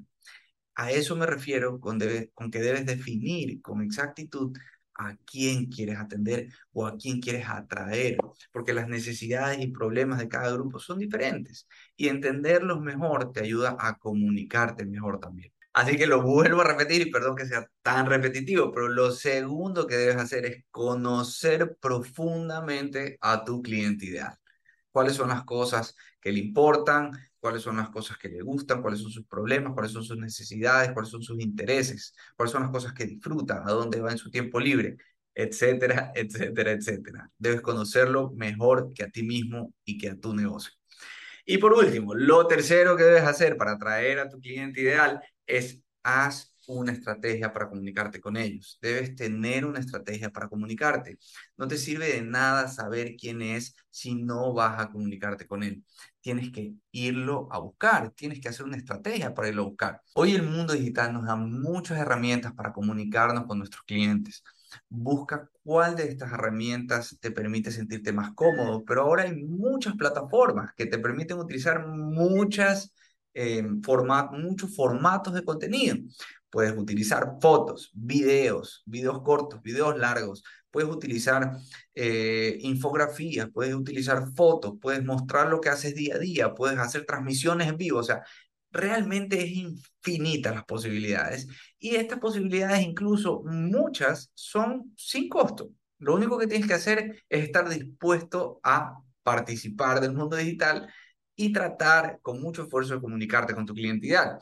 A 0.79 0.93
eso 0.93 1.17
me 1.17 1.27
refiero 1.27 1.81
con, 1.81 1.99
que 1.99 2.61
debes 2.61 2.87
definir 2.87 3.61
con 3.63 3.83
exactitud 3.83 4.57
a 4.95 5.17
quién 5.27 5.67
quieres 5.67 5.99
atender 5.99 6.51
o 6.73 6.87
a 6.87 6.97
quién 6.97 7.21
quieres 7.21 7.49
atraer, 7.49 8.17
porque 8.53 8.73
las 8.73 8.89
necesidades 8.89 9.59
y 9.61 9.73
problemas 9.73 10.21
de 10.21 10.29
cada 10.29 10.53
grupo 10.53 10.79
son 10.79 11.01
diferentes 11.01 11.67
y 11.97 12.07
entenderlos 12.09 12.81
mejor 12.81 13.33
te 13.33 13.41
ayuda 13.41 13.77
a 13.81 13.99
comunicarte 13.99 14.87
mejor 14.87 15.19
también. 15.19 15.53
Así 15.73 15.97
que 15.97 16.07
lo 16.07 16.23
vuelvo 16.23 16.61
a 16.61 16.65
repetir 16.65 17.03
y 17.03 17.11
perdón 17.11 17.35
que 17.35 17.47
sea 17.47 17.69
tan 17.83 18.07
repetitivo, 18.07 18.71
pero 18.73 18.89
lo 18.89 19.11
segundo 19.11 19.85
que 19.87 19.97
debes 19.97 20.17
hacer 20.17 20.47
es 20.47 20.65
conocer 20.71 21.77
profundamente 21.81 23.19
a 23.21 23.45
tu 23.45 23.63
cliente 23.63 24.07
ideal. 24.07 24.39
¿Cuáles 24.93 25.15
son 25.15 25.29
las 25.31 25.45
cosas 25.45 25.97
que 26.21 26.33
le 26.33 26.39
importan? 26.41 27.11
Cuáles 27.41 27.63
son 27.63 27.77
las 27.77 27.91
cosas 27.91 28.19
que 28.19 28.29
le 28.29 28.43
gustan, 28.43 28.83
cuáles 28.83 29.01
son 29.01 29.11
sus 29.11 29.27
problemas, 29.27 29.73
cuáles 29.75 29.93
son 29.93 30.05
sus 30.05 30.19
necesidades, 30.19 30.93
cuáles 30.93 31.11
son 31.11 31.23
sus 31.23 31.41
intereses, 31.41 32.15
cuáles 32.37 32.53
son 32.53 32.63
las 32.63 32.71
cosas 32.71 32.93
que 32.93 33.07
disfruta, 33.07 33.63
a 33.65 33.73
dónde 33.73 34.01
va 34.01 34.11
en 34.13 34.19
su 34.19 34.31
tiempo 34.31 34.61
libre, 34.61 34.97
etcétera, 35.35 36.13
etcétera, 36.17 36.73
etcétera. 36.73 37.31
Debes 37.39 37.61
conocerlo 37.61 38.31
mejor 38.33 38.93
que 38.95 39.05
a 39.05 39.11
ti 39.11 39.23
mismo 39.23 39.73
y 39.85 39.99
que 39.99 40.11
a 40.11 40.17
tu 40.17 40.35
negocio. 40.35 40.73
Y 41.47 41.59
por 41.59 41.73
último, 41.73 42.15
lo 42.15 42.47
tercero 42.47 42.97
que 42.97 43.05
debes 43.05 43.23
hacer 43.23 43.57
para 43.57 43.73
atraer 43.73 44.19
a 44.19 44.29
tu 44.29 44.39
cliente 44.39 44.83
ideal 44.83 45.21
es 45.47 45.81
haz 46.03 46.55
una 46.69 46.93
estrategia 46.93 47.53
para 47.53 47.69
comunicarte 47.69 48.21
con 48.21 48.37
ellos. 48.37 48.79
Debes 48.81 49.15
tener 49.15 49.65
una 49.65 49.81
estrategia 49.81 50.31
para 50.31 50.49
comunicarte. 50.49 51.19
No 51.57 51.67
te 51.67 51.79
sirve 51.79 52.13
de 52.13 52.23
nada 52.23 52.69
saber 52.69 53.17
quién 53.17 53.43
es 53.43 53.75
si 53.91 54.15
no 54.15 54.53
vas 54.53 54.79
a 54.81 54.91
comunicarte 54.91 55.47
con 55.47 55.63
él. 55.63 55.83
Tienes 56.21 56.51
que 56.53 56.75
irlo 56.93 57.49
a 57.51 57.59
buscar, 57.59 58.11
tienes 58.11 58.41
que 58.41 58.49
hacer 58.49 58.67
una 58.67 58.77
estrategia 58.77 59.33
para 59.35 59.49
irlo 59.49 59.63
a 59.63 59.67
buscar. 59.67 60.03
Hoy 60.15 60.35
el 60.35 60.43
mundo 60.43 60.75
digital 60.75 61.13
nos 61.13 61.25
da 61.27 61.37
muchas 61.37 61.99
herramientas 61.99 62.53
para 62.53 62.73
comunicarnos 62.73 63.47
con 63.47 63.59
nuestros 63.59 63.83
clientes. 63.85 64.45
Busca 64.89 65.49
cuál 65.65 65.97
de 65.97 66.09
estas 66.09 66.33
herramientas 66.33 67.17
te 67.21 67.31
permite 67.31 67.71
sentirte 67.71 68.13
más 68.13 68.35
cómodo, 68.35 68.85
pero 68.85 69.03
ahora 69.03 69.23
hay 69.23 69.35
muchas 69.35 69.97
plataformas 69.97 70.73
que 70.77 70.87
te 70.87 70.99
permiten 70.99 71.39
utilizar 71.39 71.87
muchas 71.87 72.93
eh, 73.39 73.63
muchos 74.33 74.75
formatos 74.75 75.33
de 75.33 75.45
contenido. 75.45 75.97
Puedes 76.51 76.77
utilizar 76.77 77.37
fotos, 77.41 77.91
videos, 77.95 78.83
videos 78.85 79.23
cortos, 79.23 79.63
videos 79.63 79.97
largos. 79.97 80.43
Puedes 80.71 80.91
utilizar 80.91 81.57
eh, 81.95 82.59
infografías, 82.63 83.49
puedes 83.53 83.75
utilizar 83.75 84.27
fotos, 84.35 84.75
puedes 84.81 85.05
mostrar 85.05 85.49
lo 85.49 85.61
que 85.61 85.69
haces 85.69 85.95
día 85.95 86.17
a 86.17 86.19
día, 86.19 86.55
puedes 86.55 86.79
hacer 86.79 87.07
transmisiones 87.07 87.69
en 87.69 87.77
vivo. 87.77 88.01
O 88.01 88.03
sea, 88.03 88.25
realmente 88.73 89.41
es 89.41 89.51
infinita 89.51 90.53
las 90.53 90.65
posibilidades. 90.65 91.47
Y 91.79 91.95
estas 91.95 92.19
posibilidades, 92.19 92.83
incluso 92.83 93.43
muchas, 93.45 94.33
son 94.35 94.93
sin 94.97 95.29
costo. 95.29 95.71
Lo 95.99 96.15
único 96.15 96.39
que 96.39 96.49
tienes 96.49 96.67
que 96.67 96.75
hacer 96.75 97.23
es 97.29 97.45
estar 97.45 97.69
dispuesto 97.69 98.61
a 98.65 99.01
participar 99.23 100.01
del 100.01 100.15
mundo 100.15 100.37
digital 100.37 100.89
y 101.39 101.53
tratar 101.53 102.19
con 102.21 102.43
mucho 102.43 102.65
esfuerzo 102.65 102.95
de 102.95 103.01
comunicarte 103.01 103.55
con 103.55 103.65
tu 103.65 103.73
cliente 103.73 104.09
ideal. 104.09 104.41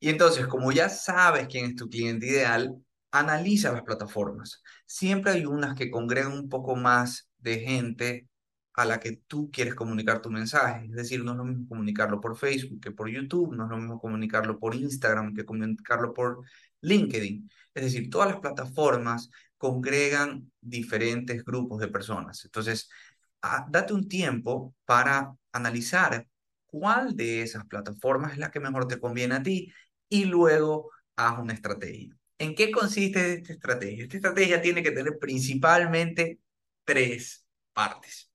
Y 0.00 0.08
entonces, 0.08 0.48
como 0.48 0.72
ya 0.72 0.88
sabes 0.88 1.46
quién 1.46 1.66
es 1.66 1.76
tu 1.76 1.88
cliente 1.88 2.26
ideal, 2.26 2.74
analiza 3.12 3.72
las 3.72 3.82
plataformas. 3.82 4.62
Siempre 4.84 5.32
hay 5.32 5.46
unas 5.46 5.76
que 5.76 5.90
congregan 5.90 6.32
un 6.32 6.48
poco 6.48 6.74
más 6.74 7.30
de 7.38 7.60
gente 7.60 8.28
a 8.74 8.84
la 8.84 8.98
que 8.98 9.12
tú 9.28 9.48
quieres 9.52 9.76
comunicar 9.76 10.20
tu 10.20 10.28
mensaje. 10.28 10.86
Es 10.86 10.92
decir, 10.92 11.22
no 11.22 11.32
es 11.32 11.38
lo 11.38 11.44
mismo 11.44 11.68
comunicarlo 11.68 12.20
por 12.20 12.36
Facebook 12.36 12.80
que 12.80 12.90
por 12.90 13.08
YouTube, 13.08 13.54
no 13.54 13.64
es 13.64 13.70
lo 13.70 13.76
mismo 13.76 14.00
comunicarlo 14.00 14.58
por 14.58 14.74
Instagram 14.74 15.34
que 15.34 15.44
comunicarlo 15.44 16.12
por 16.12 16.42
LinkedIn. 16.80 17.48
Es 17.74 17.82
decir, 17.84 18.10
todas 18.10 18.30
las 18.30 18.40
plataformas 18.40 19.30
congregan 19.56 20.50
diferentes 20.60 21.44
grupos 21.44 21.78
de 21.78 21.88
personas. 21.88 22.44
Entonces, 22.44 22.88
date 23.68 23.92
un 23.92 24.08
tiempo 24.08 24.74
para 24.84 25.34
analizar 25.52 26.26
cuál 26.66 27.16
de 27.16 27.42
esas 27.42 27.66
plataformas 27.66 28.32
es 28.32 28.38
la 28.38 28.50
que 28.50 28.60
mejor 28.60 28.86
te 28.88 29.00
conviene 29.00 29.36
a 29.36 29.42
ti 29.42 29.72
y 30.08 30.24
luego 30.24 30.90
haz 31.16 31.38
una 31.38 31.54
estrategia. 31.54 32.16
¿En 32.38 32.54
qué 32.54 32.70
consiste 32.70 33.34
esta 33.34 33.52
estrategia? 33.52 34.04
Esta 34.04 34.16
estrategia 34.16 34.62
tiene 34.62 34.82
que 34.82 34.92
tener 34.92 35.18
principalmente 35.18 36.38
tres 36.84 37.44
partes. 37.72 38.30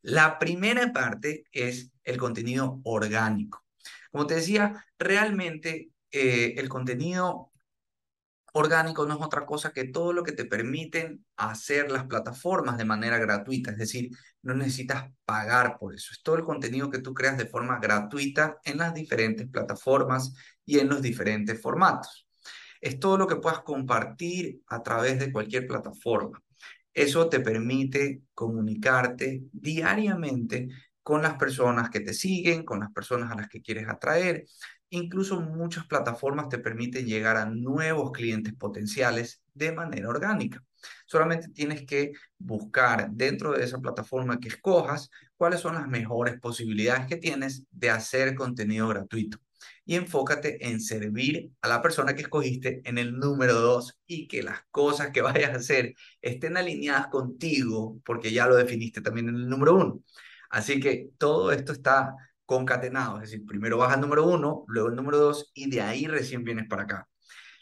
La 0.00 0.38
primera 0.38 0.92
parte 0.92 1.44
es 1.52 1.90
el 2.04 2.16
contenido 2.16 2.80
orgánico. 2.84 3.64
Como 4.10 4.26
te 4.26 4.34
decía, 4.36 4.84
realmente 4.98 5.90
eh, 6.10 6.54
el 6.56 6.68
contenido 6.68 7.52
orgánico 8.52 9.06
no 9.06 9.14
es 9.14 9.20
otra 9.20 9.46
cosa 9.46 9.72
que 9.72 9.84
todo 9.84 10.12
lo 10.12 10.22
que 10.22 10.32
te 10.32 10.44
permiten 10.44 11.24
hacer 11.36 11.90
las 11.90 12.06
plataformas 12.06 12.76
de 12.78 12.84
manera 12.84 13.18
gratuita, 13.18 13.70
es 13.70 13.78
decir, 13.78 14.10
no 14.42 14.54
necesitas 14.54 15.10
pagar 15.24 15.78
por 15.78 15.94
eso. 15.94 16.08
Es 16.12 16.22
todo 16.22 16.36
el 16.36 16.44
contenido 16.44 16.90
que 16.90 16.98
tú 17.00 17.14
creas 17.14 17.38
de 17.38 17.46
forma 17.46 17.78
gratuita 17.78 18.58
en 18.64 18.78
las 18.78 18.94
diferentes 18.94 19.48
plataformas 19.48 20.34
y 20.64 20.78
en 20.78 20.88
los 20.88 21.02
diferentes 21.02 21.60
formatos. 21.60 22.26
Es 22.80 22.98
todo 22.98 23.16
lo 23.16 23.26
que 23.26 23.36
puedas 23.36 23.60
compartir 23.60 24.60
a 24.68 24.82
través 24.82 25.18
de 25.18 25.32
cualquier 25.32 25.66
plataforma. 25.66 26.42
Eso 26.92 27.28
te 27.28 27.40
permite 27.40 28.22
comunicarte 28.34 29.44
diariamente 29.52 30.68
con 31.02 31.22
las 31.22 31.34
personas 31.34 31.90
que 31.90 32.00
te 32.00 32.12
siguen, 32.12 32.64
con 32.64 32.80
las 32.80 32.92
personas 32.92 33.30
a 33.30 33.36
las 33.36 33.48
que 33.48 33.62
quieres 33.62 33.88
atraer 33.88 34.46
Incluso 34.94 35.40
muchas 35.40 35.86
plataformas 35.86 36.50
te 36.50 36.58
permiten 36.58 37.06
llegar 37.06 37.38
a 37.38 37.46
nuevos 37.46 38.12
clientes 38.12 38.52
potenciales 38.52 39.42
de 39.54 39.72
manera 39.72 40.10
orgánica. 40.10 40.62
Solamente 41.06 41.48
tienes 41.48 41.84
que 41.86 42.12
buscar 42.38 43.10
dentro 43.10 43.52
de 43.52 43.64
esa 43.64 43.78
plataforma 43.78 44.38
que 44.38 44.48
escojas 44.48 45.10
cuáles 45.36 45.60
son 45.60 45.74
las 45.74 45.88
mejores 45.88 46.38
posibilidades 46.40 47.06
que 47.06 47.16
tienes 47.16 47.64
de 47.70 47.90
hacer 47.90 48.34
contenido 48.34 48.88
gratuito. 48.88 49.38
Y 49.84 49.96
enfócate 49.96 50.66
en 50.68 50.80
servir 50.80 51.50
a 51.60 51.68
la 51.68 51.82
persona 51.82 52.14
que 52.14 52.22
escogiste 52.22 52.80
en 52.84 52.98
el 52.98 53.18
número 53.18 53.54
dos 53.54 53.98
y 54.06 54.28
que 54.28 54.42
las 54.42 54.60
cosas 54.70 55.10
que 55.10 55.22
vayas 55.22 55.50
a 55.50 55.56
hacer 55.56 55.94
estén 56.20 56.56
alineadas 56.56 57.08
contigo 57.08 58.00
porque 58.04 58.32
ya 58.32 58.46
lo 58.46 58.56
definiste 58.56 59.00
también 59.00 59.28
en 59.28 59.36
el 59.36 59.48
número 59.48 59.74
uno. 59.74 60.02
Así 60.50 60.80
que 60.80 61.10
todo 61.18 61.52
esto 61.52 61.72
está 61.72 62.14
concatenado, 62.44 63.16
es 63.16 63.30
decir, 63.30 63.46
primero 63.46 63.78
vas 63.78 63.94
al 63.94 64.00
número 64.00 64.26
uno, 64.26 64.64
luego 64.68 64.88
el 64.88 64.96
número 64.96 65.18
dos 65.18 65.50
y 65.54 65.70
de 65.70 65.80
ahí 65.80 66.06
recién 66.06 66.44
vienes 66.44 66.68
para 66.68 66.82
acá. 66.82 67.08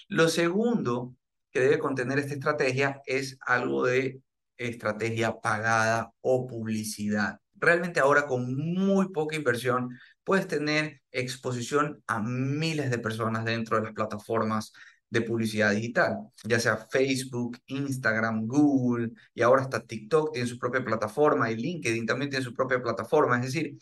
Lo 0.09 0.29
segundo 0.29 1.15
que 1.51 1.61
debe 1.61 1.79
contener 1.79 2.19
esta 2.19 2.35
estrategia 2.35 3.01
es 3.07 3.39
algo 3.41 3.87
de 3.87 4.21
estrategia 4.57 5.41
pagada 5.41 6.13
o 6.21 6.47
publicidad. 6.47 7.41
Realmente 7.55 8.01
ahora 8.01 8.27
con 8.27 8.55
muy 8.57 9.09
poca 9.13 9.37
inversión 9.37 9.99
puedes 10.25 10.49
tener 10.49 11.03
exposición 11.11 12.03
a 12.07 12.21
miles 12.21 12.91
de 12.91 12.99
personas 12.99 13.45
dentro 13.45 13.77
de 13.77 13.85
las 13.85 13.93
plataformas 13.93 14.73
de 15.11 15.23
publicidad 15.23 15.73
digital, 15.73 16.19
ya 16.45 16.61
sea 16.61 16.77
Facebook, 16.77 17.59
Instagram, 17.67 18.47
Google 18.47 19.11
y 19.35 19.43
ahora 19.43 19.63
hasta 19.63 19.85
TikTok 19.85 20.33
tiene 20.33 20.49
su 20.49 20.59
propia 20.59 20.85
plataforma 20.85 21.51
y 21.51 21.57
LinkedIn 21.57 22.07
también 22.07 22.31
tiene 22.31 22.45
su 22.45 22.55
propia 22.55 22.81
plataforma. 22.81 23.37
Es 23.37 23.53
decir, 23.53 23.77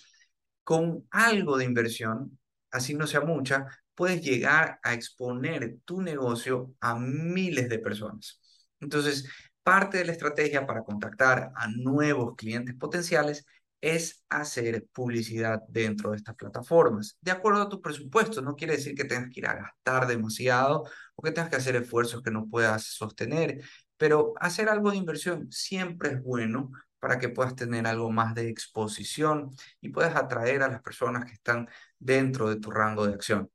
con 0.65 1.07
algo 1.11 1.59
de 1.59 1.65
inversión, 1.65 2.39
así 2.71 2.95
no 2.95 3.07
sea 3.07 3.21
mucha, 3.21 3.67
puedes 3.99 4.23
llegar 4.23 4.79
a 4.85 4.95
exponer 4.95 5.79
tu 5.85 6.01
negocio 6.01 6.73
a 6.81 6.95
miles 6.95 7.69
de 7.69 7.81
personas. 7.81 8.41
Entonces, 8.79 9.29
parte 9.65 9.99
de 9.99 10.05
la 10.05 10.13
estrategia 10.13 10.65
para 10.65 10.85
contactar 10.85 11.51
a 11.57 11.67
nuevos 11.67 12.37
clientes 12.37 12.77
potenciales 12.77 13.45
es 13.81 14.25
hacer 14.29 14.87
publicidad 14.93 15.63
dentro 15.69 16.13
de 16.13 16.19
estas 16.19 16.37
plataformas, 16.37 17.19
de 17.21 17.33
acuerdo 17.33 17.63
a 17.63 17.69
tu 17.69 17.83
presupuesto. 17.83 18.41
No 18.41 18.55
quiere 18.55 18.77
decir 18.77 18.95
que 18.95 19.05
tengas 19.05 19.31
que 19.31 19.41
ir 19.41 19.47
a 19.49 19.57
gastar 19.57 20.07
demasiado 20.07 20.85
o 21.17 21.23
que 21.23 21.33
tengas 21.33 21.51
que 21.51 21.57
hacer 21.57 21.75
esfuerzos 21.75 22.23
que 22.23 22.31
no 22.31 22.47
puedas 22.49 22.85
sostener, 22.85 23.65
pero 23.97 24.33
hacer 24.39 24.69
algo 24.69 24.93
de 24.93 24.97
inversión 24.97 25.51
siempre 25.51 26.11
es 26.11 26.23
bueno 26.23 26.71
para 27.01 27.19
que 27.19 27.31
puedas 27.31 27.57
tener 27.57 27.87
algo 27.89 28.13
más 28.13 28.33
de 28.35 28.49
exposición 28.49 29.51
y 29.81 29.89
puedas 29.89 30.15
atraer 30.15 30.63
a 30.63 30.69
las 30.69 30.83
personas 30.83 31.25
que 31.25 31.33
están 31.33 31.69
dentro 31.99 32.49
de 32.49 32.61
tu 32.61 32.71
rango 32.71 33.07
de 33.07 33.15
acción. 33.15 33.51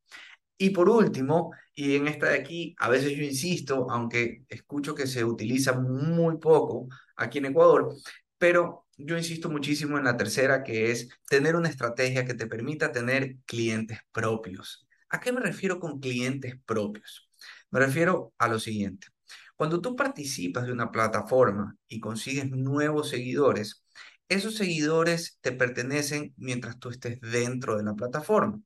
Y 0.56 0.70
por 0.70 0.88
último, 0.88 1.52
y 1.74 1.96
en 1.96 2.06
esta 2.06 2.28
de 2.28 2.38
aquí, 2.38 2.74
a 2.78 2.88
veces 2.88 3.12
yo 3.16 3.24
insisto, 3.24 3.90
aunque 3.90 4.44
escucho 4.48 4.94
que 4.94 5.06
se 5.06 5.24
utiliza 5.24 5.72
muy 5.78 6.38
poco 6.38 6.88
aquí 7.16 7.38
en 7.38 7.46
Ecuador, 7.46 7.92
pero 8.38 8.86
yo 8.96 9.16
insisto 9.16 9.50
muchísimo 9.50 9.98
en 9.98 10.04
la 10.04 10.16
tercera, 10.16 10.62
que 10.62 10.92
es 10.92 11.08
tener 11.28 11.56
una 11.56 11.68
estrategia 11.68 12.24
que 12.24 12.34
te 12.34 12.46
permita 12.46 12.92
tener 12.92 13.36
clientes 13.46 13.98
propios. 14.12 14.86
¿A 15.08 15.20
qué 15.20 15.32
me 15.32 15.40
refiero 15.40 15.80
con 15.80 16.00
clientes 16.00 16.54
propios? 16.64 17.28
Me 17.70 17.80
refiero 17.80 18.32
a 18.38 18.48
lo 18.48 18.60
siguiente. 18.60 19.08
Cuando 19.56 19.80
tú 19.80 19.96
participas 19.96 20.66
de 20.66 20.72
una 20.72 20.90
plataforma 20.92 21.76
y 21.88 22.00
consigues 22.00 22.50
nuevos 22.50 23.08
seguidores, 23.10 23.84
esos 24.28 24.56
seguidores 24.56 25.38
te 25.40 25.52
pertenecen 25.52 26.34
mientras 26.36 26.78
tú 26.78 26.90
estés 26.90 27.20
dentro 27.20 27.76
de 27.76 27.84
la 27.84 27.94
plataforma. 27.94 28.60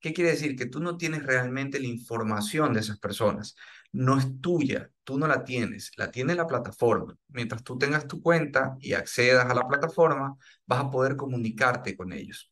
¿Qué 0.00 0.12
quiere 0.12 0.30
decir? 0.30 0.56
Que 0.56 0.66
tú 0.66 0.80
no 0.80 0.96
tienes 0.96 1.24
realmente 1.24 1.80
la 1.80 1.86
información 1.88 2.72
de 2.72 2.80
esas 2.80 2.98
personas. 2.98 3.56
No 3.92 4.18
es 4.18 4.40
tuya, 4.40 4.90
tú 5.04 5.18
no 5.18 5.26
la 5.26 5.44
tienes, 5.44 5.92
la 5.96 6.10
tiene 6.10 6.34
la 6.34 6.46
plataforma. 6.46 7.16
Mientras 7.28 7.64
tú 7.64 7.78
tengas 7.78 8.06
tu 8.06 8.22
cuenta 8.22 8.76
y 8.80 8.92
accedas 8.92 9.46
a 9.50 9.54
la 9.54 9.66
plataforma, 9.66 10.36
vas 10.66 10.80
a 10.80 10.90
poder 10.90 11.16
comunicarte 11.16 11.96
con 11.96 12.12
ellos. 12.12 12.50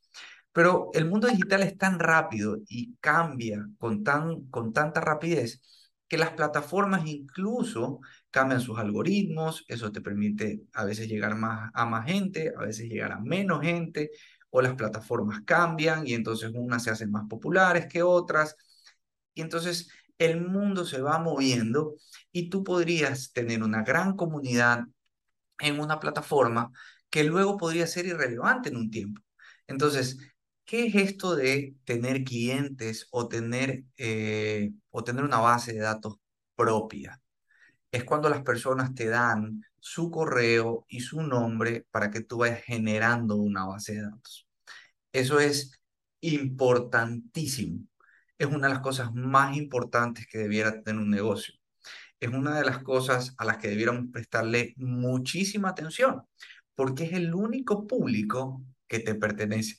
Pero 0.53 0.91
el 0.95 1.05
mundo 1.07 1.29
digital 1.29 1.63
es 1.63 1.77
tan 1.77 1.99
rápido 1.99 2.59
y 2.69 2.97
cambia 2.97 3.67
con, 3.79 4.03
tan, 4.03 4.47
con 4.47 4.73
tanta 4.73 5.01
rapidez 5.01 5.61
que 6.09 6.19
las 6.19 6.31
plataformas 6.31 7.07
incluso 7.07 8.01
cambian 8.31 8.61
sus 8.61 8.79
algoritmos, 8.79 9.65
eso 9.69 9.91
te 9.93 10.01
permite 10.01 10.63
a 10.73 10.85
veces 10.85 11.09
llegar 11.09 11.35
más 11.37 11.71
a 11.75 11.85
más 11.87 12.07
gente, 12.07 12.53
a 12.57 12.61
veces 12.61 12.89
llegar 12.89 13.13
a 13.13 13.21
menos 13.21 13.61
gente, 13.63 14.11
o 14.57 14.63
las 14.63 14.75
plataformas 14.75 15.43
cambian 15.45 16.07
y 16.07 16.15
entonces 16.15 16.51
unas 16.55 16.83
se 16.85 16.91
hacen 16.91 17.11
más 17.11 17.29
populares 17.29 17.87
que 17.89 18.03
otras. 18.03 18.57
Y 19.35 19.43
entonces 19.43 19.91
el 20.19 20.41
mundo 20.41 20.87
se 20.87 21.03
va 21.03 21.19
moviendo 21.19 21.97
y 22.33 22.49
tú 22.49 22.65
podrías 22.65 23.33
tener 23.33 23.63
una 23.63 23.83
gran 23.83 24.17
comunidad 24.17 24.85
en 25.61 25.81
una 25.81 26.01
plataforma 26.01 26.71
que 27.11 27.25
luego 27.25 27.59
podría 27.59 27.87
ser 27.87 28.07
irrelevante 28.07 28.71
en 28.71 28.77
un 28.77 28.91
tiempo. 28.91 29.23
Entonces, 29.67 30.19
¿Qué 30.65 30.87
es 30.87 30.97
esto 30.97 31.37
de 31.37 31.77
tener 31.85 32.25
clientes 32.25 33.07
o 33.13 33.29
tener, 33.29 33.85
eh, 33.99 34.73
o 34.91 35.05
tener 35.05 35.23
una 35.25 35.39
base 35.39 35.73
de 35.73 35.79
datos 35.81 36.17
propia? 36.57 37.23
Es 37.93 38.05
cuando 38.05 38.29
las 38.31 38.43
personas 38.43 38.95
te 38.95 39.09
dan 39.09 39.63
su 39.81 40.11
correo 40.11 40.87
y 40.89 41.01
su 41.01 41.23
nombre 41.23 41.87
para 41.91 42.11
que 42.11 42.23
tú 42.23 42.39
vayas 42.39 42.63
generando 42.65 43.37
una 43.37 43.67
base 43.67 43.95
de 43.95 44.03
datos. 44.03 44.46
Eso 45.13 45.41
es 45.41 45.73
importantísimo. 46.21 47.87
Es 48.39 48.47
una 48.47 48.69
de 48.69 48.75
las 48.75 48.83
cosas 48.83 49.13
más 49.15 49.57
importantes 49.57 50.27
que 50.27 50.39
debiera 50.39 50.83
tener 50.83 51.01
un 51.01 51.11
negocio. 51.11 51.55
Es 52.21 52.31
una 52.31 52.59
de 52.59 52.65
las 52.65 52.83
cosas 52.83 53.35
a 53.39 53.45
las 53.45 53.59
que 53.59 53.69
debiéramos 53.69 54.07
prestarle 54.13 54.75
muchísima 54.77 55.71
atención, 55.71 56.23
porque 56.75 57.05
es 57.05 57.13
el 57.13 57.35
único 57.35 57.87
público 57.87 58.63
que 58.89 59.01
te 59.01 59.15
pertenece. 59.15 59.77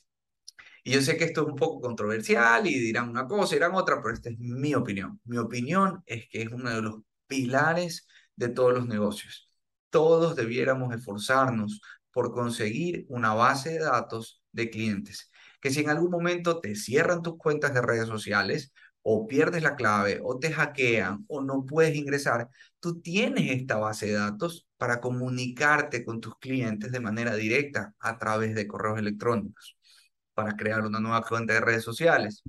Y 0.84 0.92
yo 0.92 1.02
sé 1.02 1.16
que 1.16 1.24
esto 1.24 1.42
es 1.42 1.48
un 1.48 1.56
poco 1.56 1.80
controversial 1.80 2.66
y 2.66 2.78
dirán 2.78 3.08
una 3.10 3.26
cosa, 3.26 3.54
dirán 3.54 3.74
otra, 3.74 4.00
pero 4.02 4.14
esta 4.14 4.30
es 4.30 4.38
mi 4.38 4.74
opinión. 4.74 5.20
Mi 5.24 5.38
opinión 5.38 6.02
es 6.06 6.28
que 6.28 6.42
es 6.42 6.52
uno 6.52 6.70
de 6.70 6.82
los 6.82 7.02
pilares 7.26 8.06
de 8.36 8.48
todos 8.48 8.72
los 8.74 8.86
negocios. 8.86 9.50
Todos 9.90 10.36
debiéramos 10.36 10.94
esforzarnos 10.94 11.80
por 12.18 12.32
conseguir 12.32 13.06
una 13.10 13.32
base 13.32 13.74
de 13.74 13.78
datos 13.78 14.42
de 14.50 14.70
clientes. 14.70 15.30
Que 15.60 15.70
si 15.70 15.82
en 15.82 15.88
algún 15.88 16.10
momento 16.10 16.58
te 16.60 16.74
cierran 16.74 17.22
tus 17.22 17.36
cuentas 17.38 17.72
de 17.72 17.80
redes 17.80 18.08
sociales 18.08 18.72
o 19.02 19.28
pierdes 19.28 19.62
la 19.62 19.76
clave 19.76 20.18
o 20.24 20.36
te 20.36 20.52
hackean 20.52 21.24
o 21.28 21.42
no 21.42 21.64
puedes 21.64 21.94
ingresar, 21.94 22.48
tú 22.80 23.00
tienes 23.00 23.52
esta 23.52 23.76
base 23.76 24.06
de 24.06 24.14
datos 24.14 24.66
para 24.78 25.00
comunicarte 25.00 26.04
con 26.04 26.20
tus 26.20 26.36
clientes 26.40 26.90
de 26.90 26.98
manera 26.98 27.36
directa 27.36 27.94
a 28.00 28.18
través 28.18 28.56
de 28.56 28.66
correos 28.66 28.98
electrónicos 28.98 29.76
para 30.34 30.56
crear 30.56 30.84
una 30.84 30.98
nueva 30.98 31.22
cuenta 31.22 31.52
de 31.52 31.60
redes 31.60 31.84
sociales, 31.84 32.42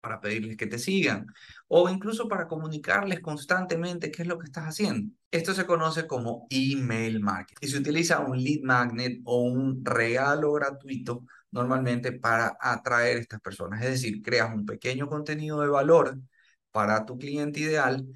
para 0.00 0.18
pedirles 0.18 0.56
que 0.56 0.66
te 0.66 0.78
sigan 0.78 1.26
o 1.68 1.90
incluso 1.90 2.26
para 2.26 2.48
comunicarles 2.48 3.20
constantemente 3.20 4.10
qué 4.10 4.22
es 4.22 4.28
lo 4.28 4.38
que 4.38 4.46
estás 4.46 4.64
haciendo. 4.64 5.10
Esto 5.34 5.52
se 5.52 5.66
conoce 5.66 6.06
como 6.06 6.46
email 6.48 7.18
marketing 7.18 7.66
y 7.66 7.68
se 7.68 7.78
utiliza 7.78 8.20
un 8.20 8.40
lead 8.40 8.60
magnet 8.62 9.20
o 9.24 9.42
un 9.42 9.84
regalo 9.84 10.52
gratuito 10.52 11.24
normalmente 11.50 12.12
para 12.12 12.56
atraer 12.60 13.16
a 13.16 13.20
estas 13.20 13.40
personas. 13.40 13.82
Es 13.82 13.90
decir, 13.90 14.22
creas 14.22 14.54
un 14.54 14.64
pequeño 14.64 15.08
contenido 15.08 15.60
de 15.60 15.66
valor 15.66 16.20
para 16.70 17.04
tu 17.04 17.18
cliente 17.18 17.58
ideal 17.58 18.06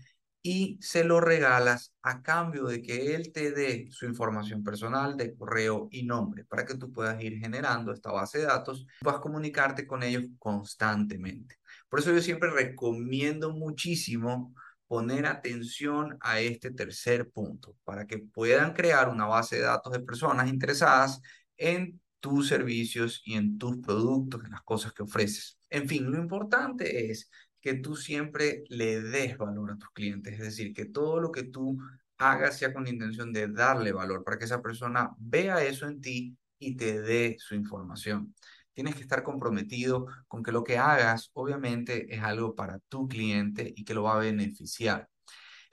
y 0.42 0.78
se 0.81 1.02
lo 1.02 1.20
regalas 1.20 1.92
a 2.02 2.22
cambio 2.22 2.66
de 2.66 2.83
que 2.83 3.16
él 3.16 3.33
te 3.33 3.50
dé 3.50 3.88
su 3.90 4.07
información 4.07 4.62
personal 4.62 5.16
de 5.16 5.35
correo 5.35 5.88
y 5.90 6.04
nombre 6.04 6.44
para 6.44 6.64
que 6.64 6.76
tú 6.76 6.92
puedas 6.92 7.20
ir 7.20 7.40
generando 7.40 7.92
esta 7.92 8.12
base 8.12 8.38
de 8.38 8.44
datos 8.44 8.87
y 9.00 9.02
puedas 9.02 9.18
comunicarte 9.18 9.88
con 9.88 10.04
ellos 10.04 10.22
constantemente. 10.38 11.57
Por 11.88 11.98
eso 11.98 12.12
yo 12.12 12.22
siempre 12.22 12.50
recomiendo 12.50 13.50
muchísimo 13.52 14.54
poner 14.88 15.27
atención 15.27 16.16
a 16.20 16.40
este 16.40 16.70
tercer 16.72 17.31
punto 17.31 17.77
para 17.85 18.07
que 18.07 18.18
puedan 18.18 18.72
crear 18.72 19.09
una 19.09 19.27
base 19.27 19.57
de 19.57 19.62
datos 19.62 19.92
de 19.92 20.01
personas 20.01 20.48
interesadas 20.48 21.20
en 21.57 22.01
tus 22.20 22.48
servicios 22.48 23.22
y 23.24 23.35
en 23.35 23.59
tus 23.59 23.79
productos, 23.79 24.42
en 24.44 24.51
las 24.51 24.62
cosas 24.62 24.92
que 24.92 25.03
ofreces. 25.03 25.59
En 25.70 25.88
fin, 25.88 26.11
lo 26.11 26.18
importante 26.18 27.11
es 27.11 27.31
que 27.61 27.74
tú 27.74 27.96
siempre 27.96 28.64
le 28.68 29.03
des 29.03 29.37
valor 29.37 29.72
a 29.72 29.77
tus 29.77 29.90
clientes, 29.90 30.33
es 30.35 30.40
decir, 30.40 30.72
que 30.72 30.87
todo 30.87 31.20
lo 31.20 31.31
que 31.31 31.44
tú 31.44 31.79
hagas 32.16 32.59
sea 32.59 32.72
con 32.72 32.85
la 32.85 32.90
intención 32.90 33.33
de 33.33 33.48
darle 33.48 33.92
valor 33.92 34.24
para 34.24 34.38
que 34.38 34.46
esa 34.46 34.62
persona 34.62 35.11
vea 35.18 35.62
eso 35.62 35.87
en 35.87 36.01
ti 36.01 36.37
y 36.59 36.77
te 36.77 37.01
dé 37.01 37.37
su 37.38 37.55
información. 37.55 38.35
Tienes 38.78 38.94
que 38.94 39.02
estar 39.02 39.24
comprometido 39.24 40.06
con 40.28 40.40
que 40.44 40.52
lo 40.52 40.62
que 40.62 40.78
hagas 40.78 41.32
obviamente 41.32 42.14
es 42.14 42.22
algo 42.22 42.54
para 42.54 42.78
tu 42.78 43.08
cliente 43.08 43.74
y 43.76 43.84
que 43.84 43.92
lo 43.92 44.04
va 44.04 44.14
a 44.14 44.18
beneficiar. 44.20 45.08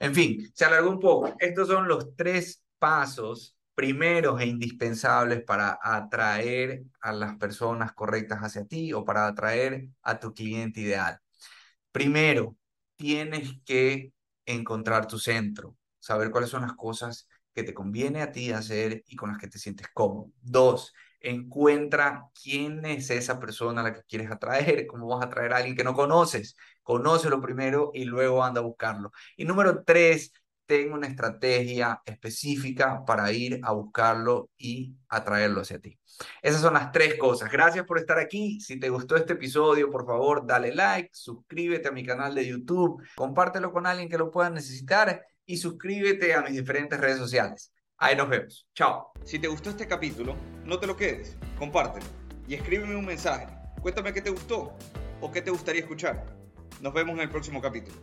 En 0.00 0.12
fin, 0.12 0.50
se 0.52 0.64
alargó 0.64 0.90
un 0.90 0.98
poco. 0.98 1.32
Estos 1.38 1.68
son 1.68 1.86
los 1.86 2.16
tres 2.16 2.64
pasos 2.80 3.56
primeros 3.76 4.40
e 4.40 4.46
indispensables 4.46 5.44
para 5.44 5.78
atraer 5.80 6.82
a 7.00 7.12
las 7.12 7.36
personas 7.36 7.92
correctas 7.92 8.40
hacia 8.40 8.64
ti 8.64 8.92
o 8.92 9.04
para 9.04 9.28
atraer 9.28 9.88
a 10.02 10.18
tu 10.18 10.34
cliente 10.34 10.80
ideal. 10.80 11.20
Primero, 11.92 12.56
tienes 12.96 13.52
que 13.64 14.12
encontrar 14.44 15.06
tu 15.06 15.20
centro, 15.20 15.76
saber 16.00 16.32
cuáles 16.32 16.50
son 16.50 16.62
las 16.62 16.72
cosas 16.72 17.28
que 17.54 17.62
te 17.62 17.72
conviene 17.72 18.20
a 18.22 18.32
ti 18.32 18.50
hacer 18.50 19.04
y 19.06 19.14
con 19.14 19.28
las 19.28 19.38
que 19.38 19.46
te 19.46 19.60
sientes 19.60 19.86
cómodo. 19.94 20.32
Dos, 20.42 20.92
encuentra 21.20 22.24
quién 22.40 22.84
es 22.84 23.10
esa 23.10 23.38
persona 23.40 23.80
a 23.80 23.84
la 23.84 23.94
que 23.94 24.02
quieres 24.08 24.30
atraer, 24.30 24.86
cómo 24.86 25.08
vas 25.08 25.22
a 25.22 25.26
atraer 25.26 25.52
a 25.52 25.56
alguien 25.58 25.76
que 25.76 25.84
no 25.84 25.94
conoces. 25.94 26.56
Conócelo 26.82 27.40
primero 27.40 27.90
y 27.94 28.04
luego 28.04 28.44
anda 28.44 28.60
a 28.60 28.64
buscarlo. 28.64 29.12
Y 29.36 29.44
número 29.44 29.82
tres, 29.84 30.32
ten 30.66 30.92
una 30.92 31.06
estrategia 31.06 32.02
específica 32.04 33.04
para 33.04 33.30
ir 33.32 33.60
a 33.62 33.72
buscarlo 33.72 34.50
y 34.58 34.94
atraerlo 35.08 35.62
hacia 35.62 35.78
ti. 35.78 35.98
Esas 36.42 36.60
son 36.60 36.74
las 36.74 36.92
tres 36.92 37.16
cosas. 37.18 37.50
Gracias 37.50 37.84
por 37.84 37.98
estar 37.98 38.18
aquí. 38.18 38.60
Si 38.60 38.78
te 38.78 38.88
gustó 38.88 39.16
este 39.16 39.34
episodio, 39.34 39.90
por 39.90 40.06
favor, 40.06 40.46
dale 40.46 40.74
like, 40.74 41.10
suscríbete 41.12 41.88
a 41.88 41.92
mi 41.92 42.04
canal 42.04 42.34
de 42.34 42.46
YouTube, 42.46 43.02
compártelo 43.14 43.72
con 43.72 43.86
alguien 43.86 44.08
que 44.08 44.18
lo 44.18 44.30
pueda 44.30 44.50
necesitar 44.50 45.24
y 45.44 45.56
suscríbete 45.58 46.34
a 46.34 46.42
mis 46.42 46.52
diferentes 46.52 47.00
redes 47.00 47.18
sociales. 47.18 47.72
Ahí 47.98 48.14
nos 48.14 48.28
vemos. 48.28 48.68
Chao. 48.74 49.12
Si 49.24 49.38
te 49.38 49.48
gustó 49.48 49.70
este 49.70 49.86
capítulo, 49.86 50.36
no 50.64 50.78
te 50.78 50.86
lo 50.86 50.96
quedes, 50.96 51.36
compártelo 51.58 52.04
y 52.46 52.54
escríbeme 52.54 52.94
un 52.94 53.06
mensaje. 53.06 53.46
Cuéntame 53.80 54.12
qué 54.12 54.20
te 54.20 54.30
gustó 54.30 54.76
o 55.20 55.32
qué 55.32 55.40
te 55.40 55.50
gustaría 55.50 55.80
escuchar. 55.80 56.26
Nos 56.82 56.92
vemos 56.92 57.14
en 57.14 57.22
el 57.22 57.30
próximo 57.30 57.62
capítulo. 57.62 57.96